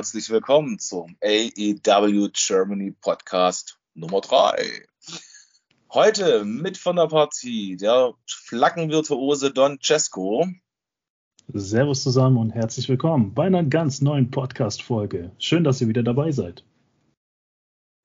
[0.00, 4.86] Herzlich willkommen zum AEW Germany Podcast Nummer 3.
[5.92, 10.48] Heute mit von der Partie der Flaggenvirtuose Don Cesco.
[11.52, 15.32] Servus zusammen und herzlich willkommen bei einer ganz neuen Podcast-Folge.
[15.38, 16.64] Schön, dass ihr wieder dabei seid.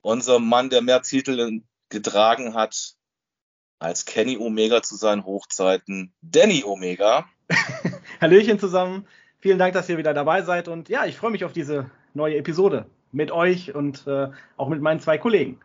[0.02, 2.94] Unser Mann, der mehr Titel getragen hat
[3.78, 7.26] als Kenny Omega zu seinen Hochzeiten, Danny Omega.
[8.20, 9.06] Hallöchen zusammen.
[9.38, 10.68] Vielen Dank, dass ihr wieder dabei seid.
[10.68, 14.80] Und ja, ich freue mich auf diese neue Episode mit euch und äh, auch mit
[14.80, 15.60] meinen zwei Kollegen.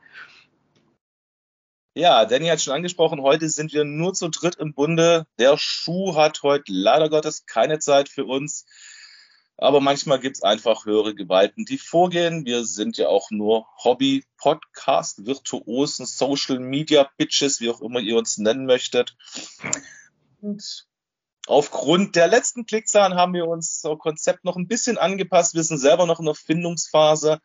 [1.93, 5.27] Ja, Danny hat schon angesprochen, heute sind wir nur zu dritt im Bunde.
[5.39, 8.65] Der Schuh hat heute leider Gottes keine Zeit für uns.
[9.57, 12.45] Aber manchmal gibt es einfach höhere Gewalten, die vorgehen.
[12.45, 19.15] Wir sind ja auch nur Hobby-Podcast, Virtuosen, Social-Media-Bitches, wie auch immer ihr uns nennen möchtet.
[20.41, 20.87] Und
[21.51, 25.53] Aufgrund der letzten Klickzahlen haben wir uns so Konzept noch ein bisschen angepasst.
[25.53, 27.41] Wir sind selber noch in der Findungsphase.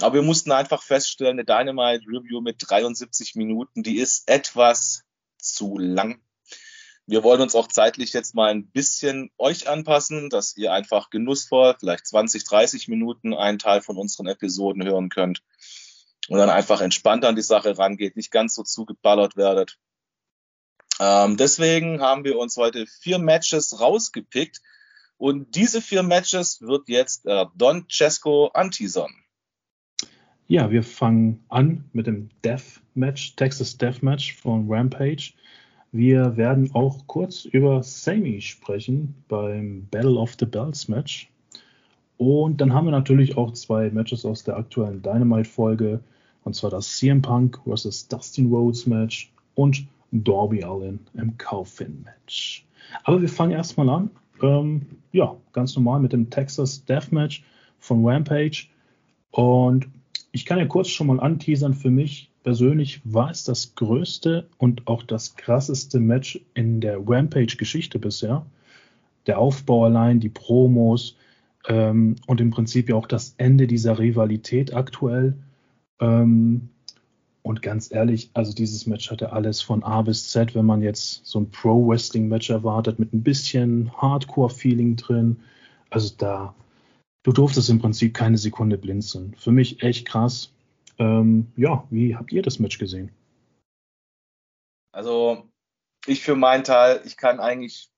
[0.00, 5.04] Aber wir mussten einfach feststellen, eine Dynamite Review mit 73 Minuten, die ist etwas
[5.38, 6.20] zu lang.
[7.06, 11.76] Wir wollen uns auch zeitlich jetzt mal ein bisschen euch anpassen, dass ihr einfach genussvoll,
[11.78, 15.44] vielleicht 20, 30 Minuten einen Teil von unseren Episoden hören könnt
[16.28, 19.78] und dann einfach entspannt an die Sache rangeht, nicht ganz so zugeballert werdet.
[21.00, 24.60] Ähm, deswegen haben wir uns heute vier Matches rausgepickt.
[25.16, 29.12] Und diese vier Matches wird jetzt äh, Don Cesco anteasern.
[30.46, 35.32] Ja, wir fangen an mit dem Death Match, Texas Death Match von Rampage.
[35.92, 41.30] Wir werden auch kurz über Sammy sprechen beim Battle of the Bells Match.
[42.18, 46.00] Und dann haben wir natürlich auch zwei Matches aus der aktuellen Dynamite-Folge.
[46.44, 48.08] Und zwar das CM Punk vs.
[48.08, 52.66] Dustin Rhodes Match und Darby Allin im Coffin-Match.
[53.04, 54.10] Aber wir fangen erstmal an.
[54.42, 57.44] Ähm, ja, ganz normal mit dem Texas Deathmatch
[57.78, 58.66] von Rampage.
[59.30, 59.88] Und
[60.32, 64.86] ich kann ja kurz schon mal anteasern, für mich persönlich war es das größte und
[64.86, 68.46] auch das krasseste Match in der Rampage-Geschichte bisher.
[69.26, 71.16] Der Aufbau allein, die Promos
[71.68, 75.36] ähm, und im Prinzip ja auch das Ende dieser Rivalität aktuell.
[76.00, 76.70] Ähm,
[77.50, 81.26] und ganz ehrlich, also dieses Match hatte alles von A bis Z, wenn man jetzt
[81.26, 85.42] so ein Pro-Wrestling-Match erwartet, mit ein bisschen Hardcore-Feeling drin.
[85.90, 86.54] Also da,
[87.24, 89.34] du durftest im Prinzip keine Sekunde blinzeln.
[89.34, 90.52] Für mich echt krass.
[90.98, 93.10] Ähm, ja, wie habt ihr das Match gesehen?
[94.92, 95.42] Also,
[96.06, 97.90] ich für meinen Teil, ich kann eigentlich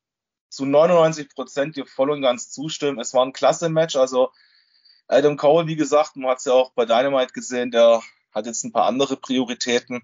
[0.49, 2.99] zu 99 Prozent dir voll und ganz zustimmen.
[2.99, 3.97] Es war ein klasse Match.
[3.97, 4.31] Also,
[5.09, 8.01] Adam Cole, wie gesagt, man hat es ja auch bei Dynamite gesehen, der
[8.33, 10.03] hat jetzt ein paar andere Prioritäten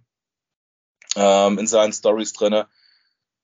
[1.16, 2.69] ähm, in seinen Stories drinne.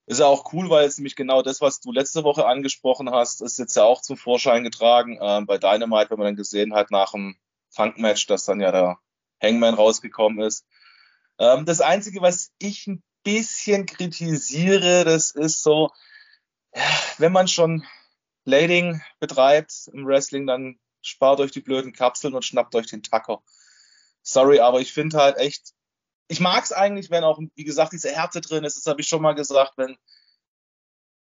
[0.07, 3.41] Ist ja auch cool, weil jetzt nämlich genau das, was du letzte Woche angesprochen hast,
[3.41, 6.91] ist jetzt ja auch zum Vorschein getragen ähm, bei Dynamite, wenn man dann gesehen hat
[6.91, 7.37] nach dem
[7.71, 8.99] Funk-Match, dass dann ja der
[9.43, 10.67] Hangman rausgekommen ist.
[11.39, 15.91] Ähm, das Einzige, was ich ein bisschen kritisiere, das ist so,
[17.19, 17.85] wenn man schon
[18.45, 23.43] Blading betreibt im Wrestling, dann spart euch die blöden Kapseln und schnappt euch den Tacker
[24.25, 25.73] sorry, aber ich finde halt echt,
[26.27, 29.07] ich mag es eigentlich, wenn auch, wie gesagt, diese Härte drin ist, das habe ich
[29.07, 29.97] schon mal gesagt, wenn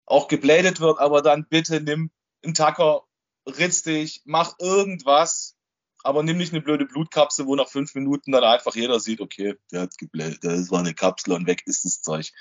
[0.06, 2.12] auch gebladet wird, aber dann bitte nimm
[2.44, 3.04] einen Tacker,
[3.48, 5.58] ritz dich, mach irgendwas,
[6.04, 9.56] aber nimm nicht eine blöde Blutkapsel, wo nach fünf Minuten dann einfach jeder sieht, okay,
[9.72, 12.32] der hat gebladet, das war eine Kapsel und weg ist das Zeug.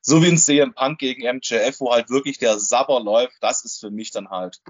[0.00, 3.80] So wie ein CM Punk gegen MJF, wo halt wirklich der Sabber läuft, das ist
[3.80, 4.62] für mich dann halt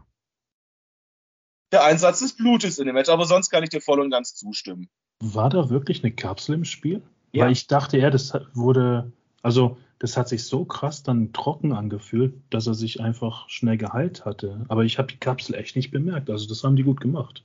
[1.71, 4.35] der Einsatz des Blutes in dem Match, aber sonst kann ich dir voll und ganz
[4.35, 4.89] zustimmen.
[5.21, 7.03] War da wirklich eine Kapsel im Spiel?
[7.33, 7.45] Ja.
[7.45, 9.13] Weil ich dachte eher, das wurde,
[9.43, 14.25] also das hat sich so krass dann trocken angefühlt, dass er sich einfach schnell geheilt
[14.25, 14.65] hatte.
[14.69, 16.31] Aber ich habe die Kapsel echt nicht bemerkt.
[16.31, 17.43] Also das haben die gut gemacht.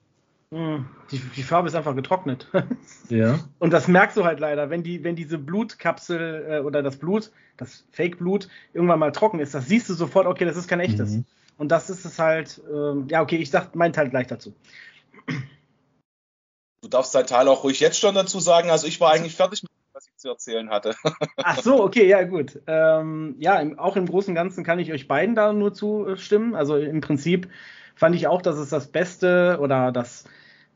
[0.51, 2.47] Hm, die, die Farbe ist einfach getrocknet.
[3.09, 3.39] ja.
[3.57, 7.31] Und das merkst du halt leider, wenn die, wenn diese Blutkapsel äh, oder das Blut,
[7.57, 11.15] das Fake-Blut irgendwann mal trocken ist, das siehst du sofort, okay, das ist kein echtes.
[11.15, 11.25] Mhm.
[11.57, 14.53] Und das ist es halt, äh, ja, okay, ich sag meinen Teil gleich dazu.
[16.93, 18.69] Darfst deinen Teil auch ruhig jetzt schon dazu sagen.
[18.69, 20.95] Also ich war eigentlich fertig mit dem, was ich zu erzählen hatte.
[21.37, 22.59] Ach so, okay, ja gut.
[22.67, 26.55] Ähm, ja, im, auch im Großen und Ganzen kann ich euch beiden da nur zustimmen.
[26.55, 27.49] Also im Prinzip
[27.95, 30.25] fand ich auch, dass es das beste oder das,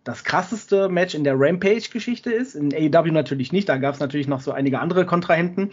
[0.03, 2.55] das krasseste Match in der Rampage-Geschichte ist.
[2.55, 5.71] In AEW natürlich nicht, da gab es natürlich noch so einige andere Kontrahenten.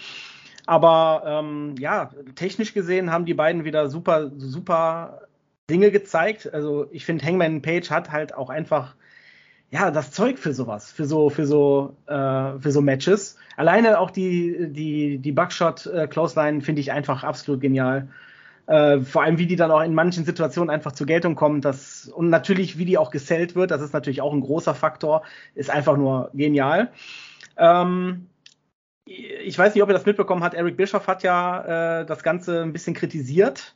[0.67, 5.23] Aber ähm, ja, technisch gesehen haben die beiden wieder super, super
[5.71, 6.53] Dinge gezeigt.
[6.53, 8.95] Also ich finde, Hangman Page hat halt auch einfach
[9.71, 13.37] ja, das Zeug für sowas, für so, für so, äh, für so Matches.
[13.57, 16.09] Alleine auch die, die, die Buckshot äh,
[16.61, 18.09] finde ich einfach absolut genial.
[18.67, 21.61] Äh, vor allem, wie die dann auch in manchen Situationen einfach zur Geltung kommen.
[21.61, 25.23] Das, und natürlich, wie die auch gesellt wird, das ist natürlich auch ein großer Faktor,
[25.55, 26.91] ist einfach nur genial.
[27.57, 28.29] Ähm,
[29.05, 30.55] ich weiß nicht, ob ihr das mitbekommen habt.
[30.55, 33.75] Eric Bischoff hat ja äh, das Ganze ein bisschen kritisiert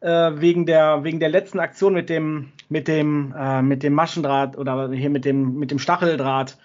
[0.00, 4.56] äh, wegen der wegen der letzten Aktion mit dem mit dem äh, mit dem Maschendraht
[4.58, 6.58] oder hier mit dem mit dem Stacheldraht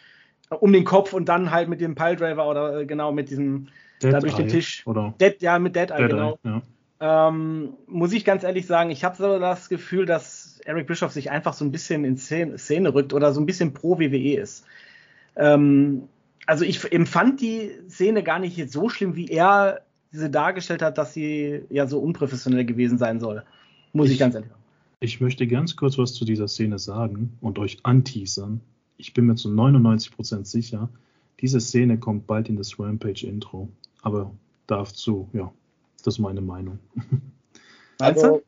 [0.60, 3.68] um den Kopf und dann halt mit dem Piledriver oder äh, genau mit diesem
[4.02, 4.86] Dead da durch Eye, den Tisch.
[4.86, 5.14] Oder?
[5.20, 6.40] Dead, ja, mit Dead Eye, Dead genau.
[6.44, 6.62] Eye,
[7.02, 7.28] ja.
[7.30, 11.32] ähm, muss ich ganz ehrlich sagen, ich habe so das Gefühl, dass Eric Bischoff sich
[11.32, 14.66] einfach so ein bisschen in Szene, Szene rückt oder so ein bisschen pro WWE ist.
[15.36, 16.04] Ähm,
[16.46, 21.14] also ich empfand die Szene gar nicht so schlimm, wie er diese dargestellt hat, dass
[21.14, 23.44] sie ja so unprofessionell gewesen sein soll.
[23.94, 24.63] Muss ich, ich ganz ehrlich sagen.
[25.04, 28.62] Ich möchte ganz kurz was zu dieser Szene sagen und euch anteasern.
[28.96, 30.88] Ich bin mir zu 99% sicher,
[31.42, 33.68] diese Szene kommt bald in das Rampage-Intro.
[34.02, 34.34] Aber
[34.66, 35.54] dazu, ja,
[35.98, 36.80] das ist meine Meinung.
[38.00, 38.42] Also,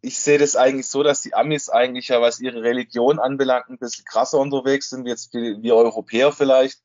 [0.00, 3.78] ich sehe das eigentlich so, dass die Amis eigentlich ja, was ihre Religion anbelangt, ein
[3.78, 6.82] bisschen krasser unterwegs sind, jetzt wie wir Europäer vielleicht.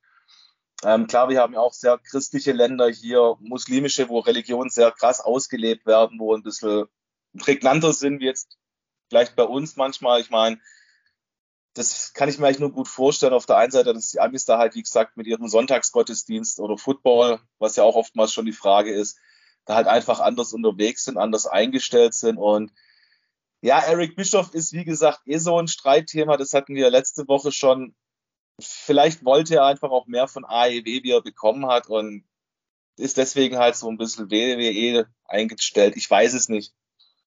[0.83, 5.21] Ähm, klar, wir haben ja auch sehr christliche Länder hier, muslimische, wo Religionen sehr krass
[5.21, 6.87] ausgelebt werden, wo ein bisschen
[7.37, 8.57] prägnanter sind, wie jetzt
[9.09, 10.21] vielleicht bei uns manchmal.
[10.21, 10.59] Ich meine,
[11.73, 13.33] das kann ich mir eigentlich nur gut vorstellen.
[13.33, 16.77] Auf der einen Seite, dass die Amis da halt, wie gesagt, mit ihrem Sonntagsgottesdienst oder
[16.77, 19.17] Football, was ja auch oftmals schon die Frage ist,
[19.65, 22.71] da halt einfach anders unterwegs sind, anders eingestellt sind und
[23.61, 26.37] ja, Eric Bischoff ist, wie gesagt, eh so ein Streitthema.
[26.37, 27.93] Das hatten wir letzte Woche schon.
[28.61, 32.23] Vielleicht wollte er einfach auch mehr von AEW, wie er bekommen hat und
[32.97, 35.95] ist deswegen halt so ein bisschen WWE eingestellt.
[35.97, 36.73] Ich weiß es nicht.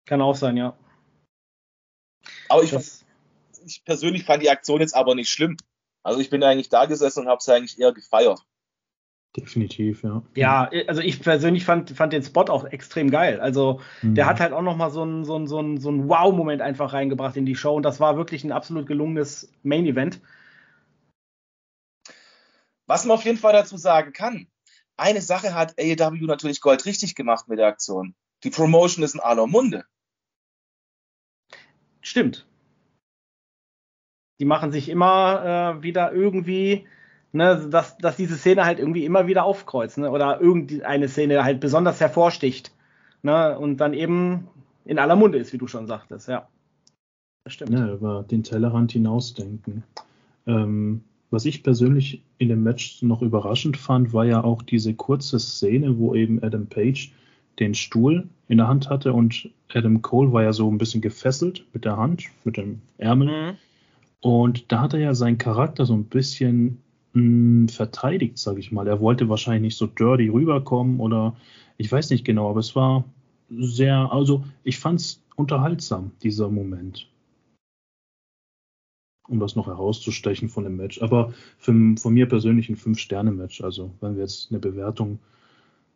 [0.09, 0.75] Kann auch sein, ja.
[2.47, 2.75] Aber ich,
[3.63, 5.55] ich persönlich fand die Aktion jetzt aber nicht schlimm.
[6.01, 8.43] Also ich bin eigentlich da gesessen und habe es eigentlich eher gefeiert.
[9.37, 10.23] Definitiv, ja.
[10.33, 13.39] Ja, also ich persönlich fand, fand den Spot auch extrem geil.
[13.39, 14.15] Also mhm.
[14.15, 16.91] der hat halt auch nochmal so einen so ein, so ein, so ein Wow-Moment einfach
[16.93, 20.21] reingebracht in die Show und das war wirklich ein absolut gelungenes Main-Event.
[22.87, 24.47] Was man auf jeden Fall dazu sagen kann,
[24.97, 28.15] eine Sache hat AEW natürlich Gold richtig gemacht mit der Aktion.
[28.43, 29.85] Die Promotion ist in aller Munde.
[32.09, 32.47] Stimmt.
[34.39, 36.87] Die machen sich immer äh, wieder irgendwie
[37.33, 41.59] ne, dass, dass diese Szene halt irgendwie immer wieder aufkreuzt, ne, oder irgendeine Szene halt
[41.59, 42.73] besonders hervorsticht,
[43.21, 44.47] ne, und dann eben
[44.85, 46.47] in aller Munde ist, wie du schon sagtest, ja.
[47.43, 47.73] Das stimmt.
[47.73, 49.83] Ja, über den Tellerrand hinausdenken.
[50.47, 55.39] Ähm, was ich persönlich in dem Match noch überraschend fand, war ja auch diese kurze
[55.39, 57.11] Szene, wo eben Adam Page
[57.59, 61.65] den Stuhl in der Hand hatte und Adam Cole war ja so ein bisschen gefesselt
[61.73, 63.27] mit der Hand, mit dem Ärmel.
[63.27, 63.57] Mhm.
[64.21, 66.81] Und da hat er ja seinen Charakter so ein bisschen
[67.13, 68.87] mh, verteidigt, sage ich mal.
[68.87, 71.35] Er wollte wahrscheinlich nicht so dirty rüberkommen oder
[71.77, 73.05] ich weiß nicht genau, aber es war
[73.49, 77.07] sehr, also ich fand es unterhaltsam, dieser Moment.
[79.27, 81.01] Um das noch herauszustechen von dem Match.
[81.01, 83.61] Aber für, von mir persönlich ein Fünf-Sterne-Match.
[83.61, 85.19] Also, wenn wir jetzt eine Bewertung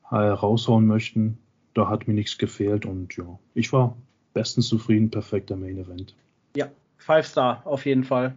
[0.07, 1.39] heraushauen möchten,
[1.73, 3.97] da hat mir nichts gefehlt und ja, ich war
[4.33, 6.15] bestens zufrieden, perfekter Main Event.
[6.55, 8.35] Ja, Five Star auf jeden Fall.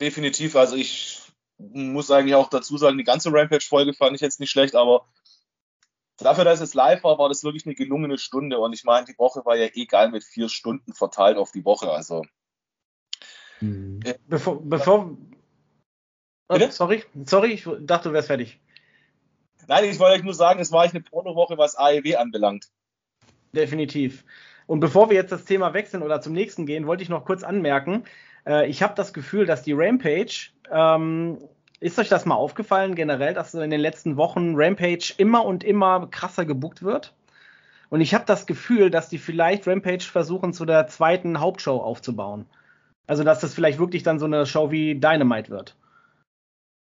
[0.00, 1.20] Definitiv, also ich
[1.58, 5.06] muss eigentlich auch dazu sagen, die ganze Rampage-Folge fand ich jetzt nicht schlecht, aber
[6.18, 8.58] dafür, dass es live war, war das wirklich eine gelungene Stunde.
[8.58, 11.64] Und ich meine, die Woche war ja eh geil mit vier Stunden verteilt auf die
[11.64, 11.90] Woche.
[11.90, 12.24] Also.
[13.60, 14.00] Mhm.
[14.28, 15.16] Bevor, bevor
[16.48, 18.60] oh, sorry, sorry, ich dachte, du wärst fertig.
[19.68, 22.68] Nein, ich wollte euch nur sagen, es war eine Porno-Woche, was AEW anbelangt.
[23.52, 24.24] Definitiv.
[24.66, 27.42] Und bevor wir jetzt das Thema wechseln oder zum nächsten gehen, wollte ich noch kurz
[27.42, 28.04] anmerken,
[28.46, 31.38] äh, ich habe das Gefühl, dass die Rampage, ähm,
[31.80, 36.08] ist euch das mal aufgefallen generell, dass in den letzten Wochen Rampage immer und immer
[36.10, 37.14] krasser gebuckt wird?
[37.90, 42.46] Und ich habe das Gefühl, dass die vielleicht Rampage versuchen, zu der zweiten Hauptshow aufzubauen.
[43.06, 45.76] Also, dass das vielleicht wirklich dann so eine Show wie Dynamite wird.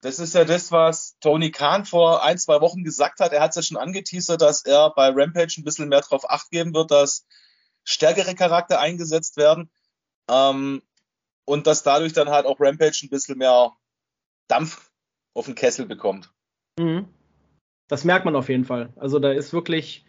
[0.04, 3.32] Das ist ja das, was Tony Khan vor ein, zwei Wochen gesagt hat.
[3.32, 6.50] Er hat es ja schon angeteasert, dass er bei Rampage ein bisschen mehr darauf acht
[6.50, 7.26] geben wird, dass
[7.84, 9.70] stärkere Charakter eingesetzt werden.
[10.28, 10.82] Ähm,
[11.46, 13.72] und dass dadurch dann halt auch Rampage ein bisschen mehr
[14.46, 14.90] Dampf
[15.32, 16.30] auf den Kessel bekommt.
[16.78, 17.08] Mhm.
[17.88, 18.92] Das merkt man auf jeden Fall.
[18.96, 20.04] Also da ist wirklich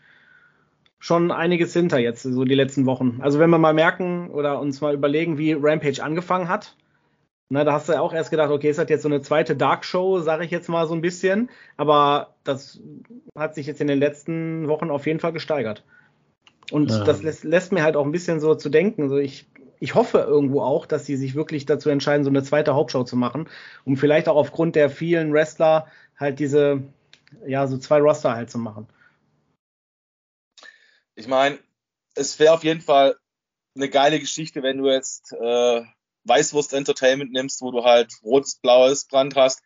[1.00, 3.20] schon einiges hinter jetzt, so die letzten Wochen.
[3.22, 6.76] Also wenn wir mal merken oder uns mal überlegen, wie Rampage angefangen hat,
[7.50, 9.56] na, da hast du ja auch erst gedacht, okay, es hat jetzt so eine zweite
[9.56, 12.82] Dark Show, sage ich jetzt mal so ein bisschen, aber das
[13.38, 15.84] hat sich jetzt in den letzten Wochen auf jeden Fall gesteigert.
[16.72, 17.04] Und ähm.
[17.06, 19.04] das lässt, lässt, mir halt auch ein bisschen so zu denken.
[19.04, 19.48] Also ich
[19.80, 23.18] ich hoffe irgendwo auch, dass sie sich wirklich dazu entscheiden, so eine zweite Hauptshow zu
[23.18, 23.50] machen,
[23.84, 25.88] um vielleicht auch aufgrund der vielen Wrestler
[26.18, 26.82] halt diese,
[27.46, 28.88] ja, so zwei Roster halt zu machen.
[31.16, 31.60] ich meine,
[32.16, 33.18] es wäre auf jeden Fall
[33.76, 35.84] eine geile Geschichte, wenn du jetzt äh,
[36.26, 39.62] Weißwurst Entertainment nimmst, wo du halt rotes, blaues Brand hast.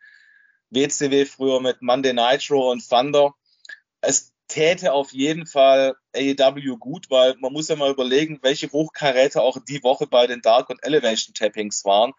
[0.70, 3.34] WCW früher mit Monday Nitro und Thunder.
[4.00, 9.42] Es täte auf jeden Fall AEW gut, weil man muss ja mal überlegen, welche Hochkaräte
[9.42, 12.12] auch die Woche bei den Dark und Elevation Tappings waren.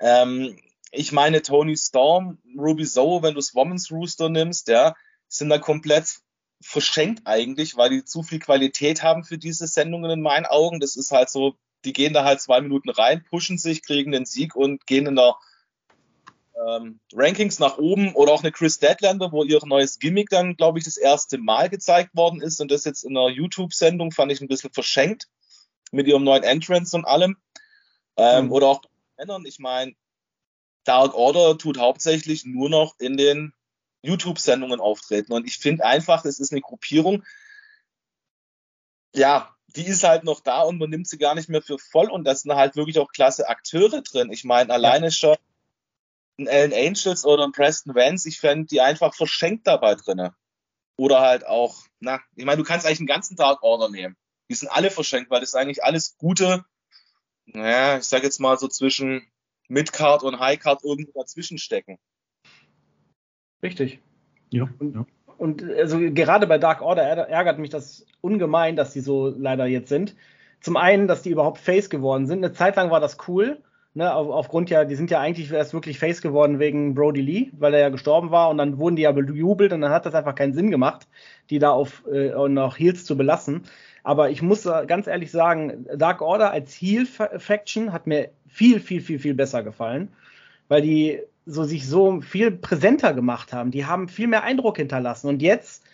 [0.00, 0.58] Ähm,
[0.92, 4.94] ich meine, Tony Storm, Ruby Zoe, wenn du das Women's Rooster nimmst, ja,
[5.28, 6.20] sind da komplett
[6.60, 10.80] verschenkt eigentlich, weil die zu viel Qualität haben für diese Sendungen in meinen Augen.
[10.80, 14.26] Das ist halt so, die gehen da halt zwei Minuten rein, pushen sich, kriegen den
[14.26, 15.36] Sieg und gehen in der
[16.66, 20.78] ähm, Rankings nach oben oder auch eine Chris Deadlander, wo ihr neues Gimmick dann, glaube
[20.78, 24.40] ich, das erste Mal gezeigt worden ist und das jetzt in einer YouTube-Sendung fand ich
[24.40, 25.28] ein bisschen verschenkt
[25.90, 27.36] mit ihrem neuen Entrance und allem.
[28.16, 28.52] Ähm, mhm.
[28.52, 28.82] Oder auch
[29.16, 29.94] Männern, ich meine,
[30.84, 33.52] Dark Order tut hauptsächlich nur noch in den
[34.02, 37.22] YouTube-Sendungen auftreten und ich finde einfach, es ist eine Gruppierung,
[39.14, 42.10] ja, die ist halt noch da und man nimmt sie gar nicht mehr für voll
[42.10, 44.30] und da sind halt wirklich auch klasse Akteure drin.
[44.32, 45.10] Ich meine, alleine ja.
[45.10, 45.36] schon
[46.38, 50.34] ein Alan Angels oder ein Preston Vance, ich fände die einfach verschenkt dabei drinne.
[50.96, 54.16] Oder halt auch, na, ich meine, du kannst eigentlich einen ganzen Tag Order nehmen.
[54.48, 56.64] Die sind alle verschenkt, weil das ist eigentlich alles gute,
[57.46, 59.26] naja, ich sag jetzt mal so zwischen
[59.68, 61.98] Midcard und Highcard irgendwo dazwischen stecken.
[63.62, 64.00] Richtig.
[64.50, 65.06] Ja, und, ja.
[65.40, 69.88] Und also gerade bei Dark Order ärgert mich das ungemein, dass die so leider jetzt
[69.88, 70.14] sind.
[70.60, 72.44] Zum einen, dass die überhaupt Face geworden sind.
[72.44, 73.58] Eine Zeit lang war das cool,
[73.92, 77.50] Ne, auf, aufgrund ja, die sind ja eigentlich erst wirklich Face geworden wegen Brody Lee,
[77.58, 80.14] weil er ja gestorben war und dann wurden die ja bejubelt und dann hat das
[80.14, 81.08] einfach keinen Sinn gemacht,
[81.50, 83.62] die da auf äh, noch Heels zu belassen.
[84.04, 89.00] Aber ich muss ganz ehrlich sagen, Dark Order als Heel Faction hat mir viel, viel,
[89.00, 90.12] viel, viel besser gefallen,
[90.68, 93.70] weil die so sich so viel präsenter gemacht haben.
[93.70, 95.84] Die haben viel mehr Eindruck hinterlassen und jetzt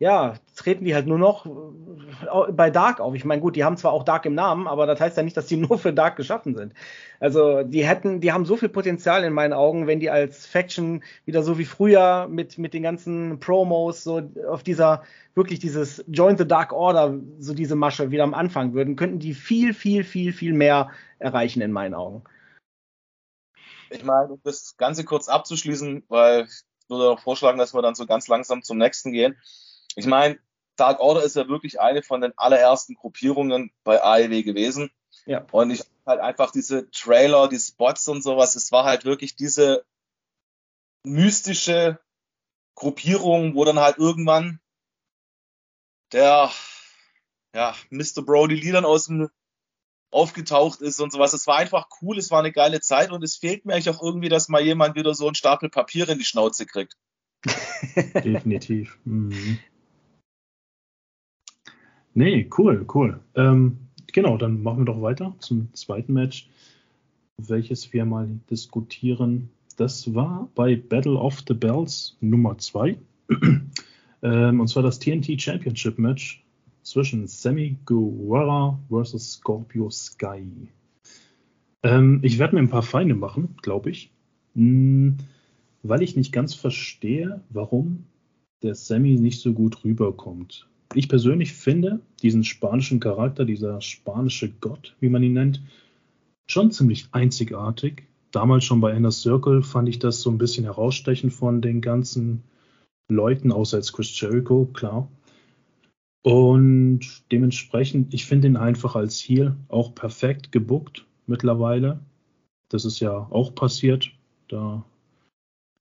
[0.00, 3.14] ja, treten die halt nur noch äh, bei Dark auf.
[3.14, 5.36] Ich meine, gut, die haben zwar auch Dark im Namen, aber das heißt ja nicht,
[5.36, 6.72] dass die nur für Dark geschaffen sind.
[7.20, 11.02] Also, die hätten, die haben so viel Potenzial in meinen Augen, wenn die als Faction
[11.26, 15.02] wieder so wie früher mit, mit den ganzen Promos, so auf dieser,
[15.34, 19.34] wirklich dieses Join the Dark Order, so diese Masche wieder am Anfang würden, könnten die
[19.34, 20.88] viel, viel, viel, viel mehr
[21.18, 22.22] erreichen in meinen Augen.
[23.90, 27.94] Ich meine, um das Ganze kurz abzuschließen, weil ich würde auch vorschlagen, dass wir dann
[27.94, 29.36] so ganz langsam zum nächsten gehen
[29.96, 30.38] ich meine,
[30.76, 34.90] Dark Order ist ja wirklich eine von den allerersten Gruppierungen bei AEW gewesen.
[35.26, 35.46] Ja.
[35.52, 39.84] Und ich halt einfach diese Trailer, die Spots und sowas, es war halt wirklich diese
[41.04, 42.00] mystische
[42.74, 44.60] Gruppierung, wo dann halt irgendwann
[46.12, 46.50] der
[47.54, 48.22] ja, Mr.
[48.24, 49.28] Brody Lee dann aus dem
[50.10, 51.32] aufgetaucht ist und sowas.
[51.32, 54.02] Es war einfach cool, es war eine geile Zeit und es fehlt mir eigentlich auch
[54.02, 56.96] irgendwie, dass mal jemand wieder so einen Stapel Papier in die Schnauze kriegt.
[58.24, 58.98] Definitiv.
[59.04, 59.58] Mhm.
[62.12, 63.20] Nee, cool, cool.
[63.34, 63.78] Ähm,
[64.12, 66.48] genau, dann machen wir doch weiter zum zweiten Match,
[67.38, 69.50] welches wir mal diskutieren.
[69.76, 72.98] Das war bei Battle of the Bells Nummer 2.
[74.22, 76.44] ähm, und zwar das TNT Championship Match
[76.82, 80.46] zwischen Sammy Guevara versus Scorpio Sky.
[81.82, 84.12] Ähm, ich werde mir ein paar Feinde machen, glaube ich.
[84.54, 85.16] Hm,
[85.82, 88.04] weil ich nicht ganz verstehe, warum
[88.62, 94.96] der Sammy nicht so gut rüberkommt ich persönlich finde diesen spanischen Charakter, dieser spanische Gott,
[95.00, 95.62] wie man ihn nennt,
[96.46, 98.04] schon ziemlich einzigartig.
[98.32, 102.42] Damals schon bei Inner Circle fand ich das so ein bisschen herausstechend von den ganzen
[103.08, 105.08] Leuten, außer als Chris Jericho, klar.
[106.22, 107.00] Und
[107.32, 112.00] dementsprechend, ich finde ihn einfach als Heel auch perfekt gebuckt mittlerweile.
[112.68, 114.12] Das ist ja auch passiert.
[114.48, 114.84] Da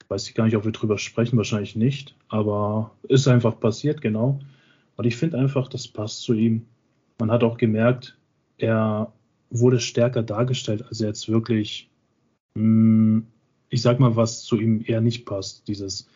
[0.08, 2.15] weiß ich gar nicht, ob wir drüber sprechen, wahrscheinlich nicht.
[2.29, 4.39] Aber ist einfach passiert, genau.
[4.96, 6.65] Und ich finde einfach, das passt zu ihm.
[7.19, 8.17] Man hat auch gemerkt,
[8.58, 9.12] er
[9.50, 11.89] wurde stärker dargestellt, als er jetzt wirklich,
[12.55, 13.27] hm,
[13.69, 15.67] ich sag mal, was zu ihm eher nicht passt.
[15.67, 16.08] Dieses,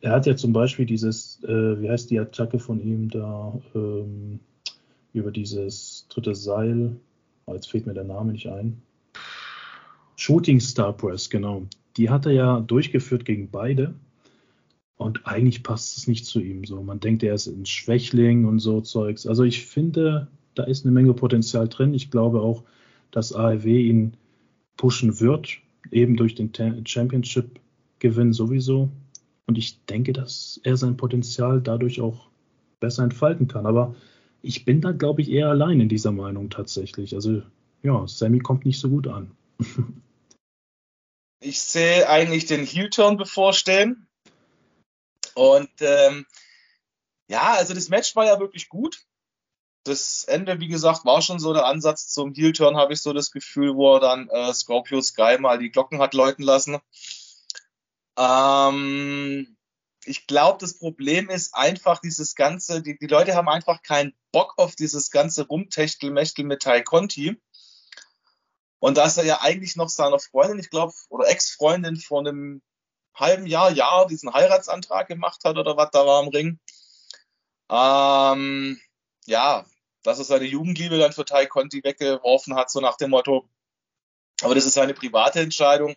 [0.00, 4.40] er hat ja zum Beispiel dieses, äh, wie heißt die Attacke von ihm da, ähm,
[5.12, 6.96] über dieses dritte Seil,
[7.46, 8.82] oh, jetzt fehlt mir der Name nicht ein.
[10.16, 11.66] Shooting Star Press, genau.
[11.96, 13.94] Die hat er ja durchgeführt gegen beide.
[14.96, 16.64] Und eigentlich passt es nicht zu ihm.
[16.64, 19.26] So, man denkt, er ist ein Schwächling und so Zeugs.
[19.26, 21.94] Also ich finde, da ist eine Menge Potenzial drin.
[21.94, 22.64] Ich glaube auch,
[23.12, 24.16] dass AEW ihn
[24.76, 25.58] pushen wird,
[25.92, 26.52] eben durch den
[26.84, 28.90] Championship-Gewinn sowieso.
[29.48, 32.28] Und ich denke, dass er sein Potenzial dadurch auch
[32.80, 33.64] besser entfalten kann.
[33.64, 33.94] Aber
[34.42, 37.14] ich bin da, glaube ich, eher allein in dieser Meinung tatsächlich.
[37.14, 37.42] Also
[37.82, 39.30] ja, Sammy kommt nicht so gut an.
[41.40, 44.06] ich sehe eigentlich den Heel-Turn bevorstehen.
[45.34, 46.26] Und ähm,
[47.30, 49.00] ja, also das Match war ja wirklich gut.
[49.84, 53.30] das Ende, wie gesagt, war schon so der Ansatz zum Heel-Turn, habe ich so das
[53.30, 56.78] Gefühl, wo er dann äh, Scorpio Sky mal die Glocken hat läuten lassen.
[58.18, 59.56] Ähm,
[60.04, 64.54] ich glaube, das Problem ist einfach dieses ganze, die, die Leute haben einfach keinen Bock
[64.56, 67.40] auf dieses ganze Rumtechtelmechtel mit Tai Conti.
[68.80, 72.62] Und dass er ja eigentlich noch seiner Freundin, ich glaube, oder Ex-Freundin vor einem
[73.14, 76.58] halben Jahr, Jahr diesen Heiratsantrag gemacht hat oder was da war am Ring.
[77.70, 78.80] Ähm,
[79.26, 79.66] ja,
[80.02, 83.48] dass er seine Jugendliebe dann für Tai Conti weggeworfen hat, so nach dem Motto.
[84.42, 85.96] Aber das ist seine private Entscheidung.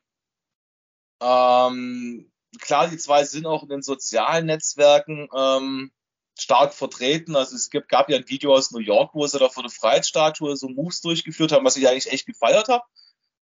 [1.22, 5.92] Ähm, klar, die zwei sind auch in den sozialen Netzwerken ähm,
[6.38, 7.36] stark vertreten.
[7.36, 9.72] Also es gibt, gab ja ein Video aus New York, wo sie da vor der
[9.72, 12.84] Freiheitsstatue so Moves durchgeführt haben, was ich eigentlich echt gefeiert habe.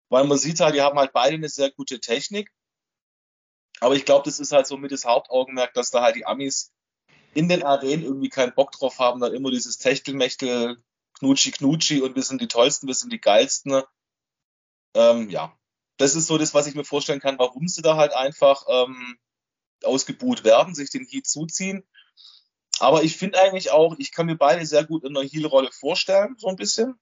[0.09, 2.51] Weil man sieht halt, die haben halt beide eine sehr gute Technik.
[3.81, 6.73] Aber ich glaube, das ist halt so mit das Hauptaugenmerk, dass da halt die Amis
[7.35, 10.83] in den Arenen irgendwie keinen Bock drauf haben, dann immer dieses Techtelmechtel,
[11.19, 13.83] Knutschi Knutschi und wir sind die tollsten, wir sind die geilsten.
[14.95, 15.58] Ähm, ja,
[15.99, 19.19] das ist so das, was ich mir vorstellen kann, warum sie da halt einfach ähm,
[19.85, 21.85] ausgebuht werden, sich den Heat zuziehen.
[22.81, 26.37] Aber ich finde eigentlich auch, ich kann mir beide sehr gut in einer Heel-Rolle vorstellen,
[26.39, 26.99] so ein bisschen.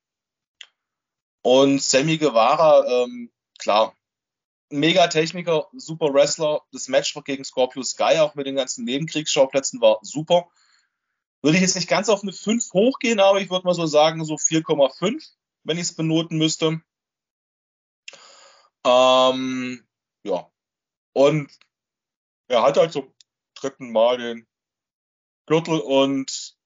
[1.43, 3.95] Und Sammy Guevara, ähm, klar,
[4.71, 6.63] mega Techniker, super Wrestler.
[6.73, 10.49] Das Match gegen Scorpio Sky, auch mit den ganzen Nebenkriegsschauplätzen, war super.
[11.43, 14.25] Würde ich jetzt nicht ganz auf eine 5 hochgehen, aber ich würde mal so sagen,
[14.25, 15.23] so 4,5,
[15.65, 16.81] wenn ich es benoten müsste.
[18.87, 19.85] Ähm,
[20.23, 20.49] ja.
[21.13, 21.51] Und
[22.49, 23.13] er hat halt zum
[23.55, 24.47] dritten Mal den
[25.47, 26.57] Gürtel und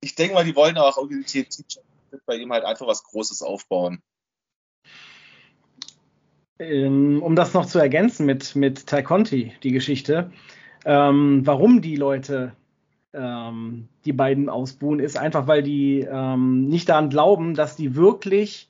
[0.00, 1.46] ich denke mal, die wollen auch irgendwie
[2.26, 4.02] bei ihm halt einfach was Großes aufbauen.
[6.58, 10.30] Ähm, um das noch zu ergänzen mit, mit Tai Conti, die Geschichte,
[10.84, 12.54] ähm, warum die Leute
[13.12, 18.68] ähm, die beiden ausbuhen, ist einfach, weil die ähm, nicht daran glauben, dass die wirklich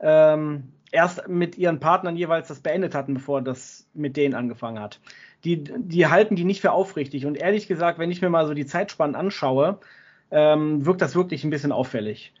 [0.00, 5.00] ähm, erst mit ihren Partnern jeweils das beendet hatten, bevor das mit denen angefangen hat.
[5.44, 7.26] Die, die halten die nicht für aufrichtig.
[7.26, 9.78] Und ehrlich gesagt, wenn ich mir mal so die Zeitspannen anschaue,
[10.30, 12.32] ähm, wirkt das wirklich ein bisschen auffällig.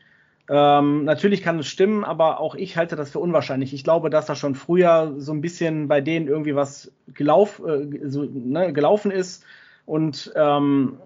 [0.48, 3.72] Ähm, natürlich kann es stimmen, aber auch ich halte das für unwahrscheinlich.
[3.72, 8.08] Ich glaube, dass da schon früher so ein bisschen bei denen irgendwie was gelauf, äh,
[8.08, 9.44] so, ne, gelaufen ist.
[9.86, 10.98] Und ähm,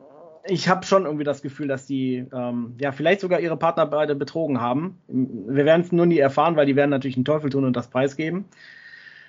[0.48, 4.14] ich habe schon irgendwie das Gefühl, dass die ähm, ja vielleicht sogar ihre Partner beide
[4.14, 4.98] betrogen haben.
[5.08, 7.88] Wir werden es nur nie erfahren, weil die werden natürlich einen Teufel tun und das
[7.88, 8.46] preisgeben.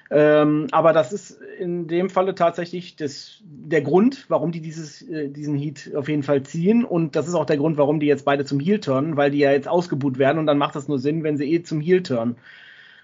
[0.09, 5.29] Ähm, aber das ist in dem Falle tatsächlich das, der Grund, warum die dieses, äh,
[5.29, 6.85] diesen Heat auf jeden Fall ziehen.
[6.85, 9.39] Und das ist auch der Grund, warum die jetzt beide zum Heel turnen, weil die
[9.39, 12.03] ja jetzt ausgebuht werden und dann macht das nur Sinn, wenn sie eh zum Heel
[12.03, 12.37] turnen.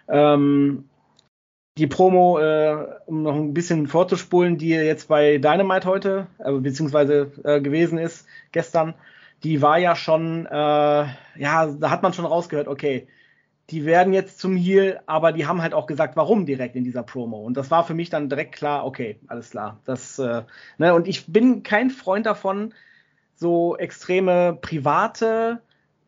[0.07, 0.85] Ähm,
[1.77, 7.31] die Promo, äh, um noch ein bisschen vorzuspulen, die jetzt bei Dynamite heute, äh, beziehungsweise
[7.43, 8.93] äh, gewesen ist gestern,
[9.43, 13.07] die war ja schon, äh, ja, da hat man schon rausgehört, okay,
[13.69, 17.03] die werden jetzt zum Heal, aber die haben halt auch gesagt, warum direkt in dieser
[17.03, 17.37] Promo.
[17.41, 19.79] Und das war für mich dann direkt klar, okay, alles klar.
[19.85, 20.43] Das, äh,
[20.77, 22.73] ne, und ich bin kein Freund davon,
[23.35, 25.61] so extreme private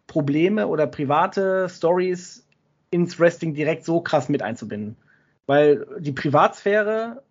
[0.05, 2.45] Probleme oder private Stories
[2.91, 4.95] ins Wrestling direkt so krass mit einzubinden.
[5.45, 7.23] Weil die Privatsphäre,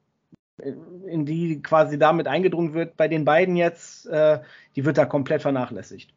[0.58, 4.40] in die quasi damit eingedrungen wird, bei den beiden jetzt, äh,
[4.76, 6.14] die wird da komplett vernachlässigt.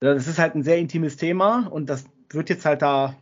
[0.00, 3.16] Das ist halt ein sehr intimes Thema und das wird jetzt halt da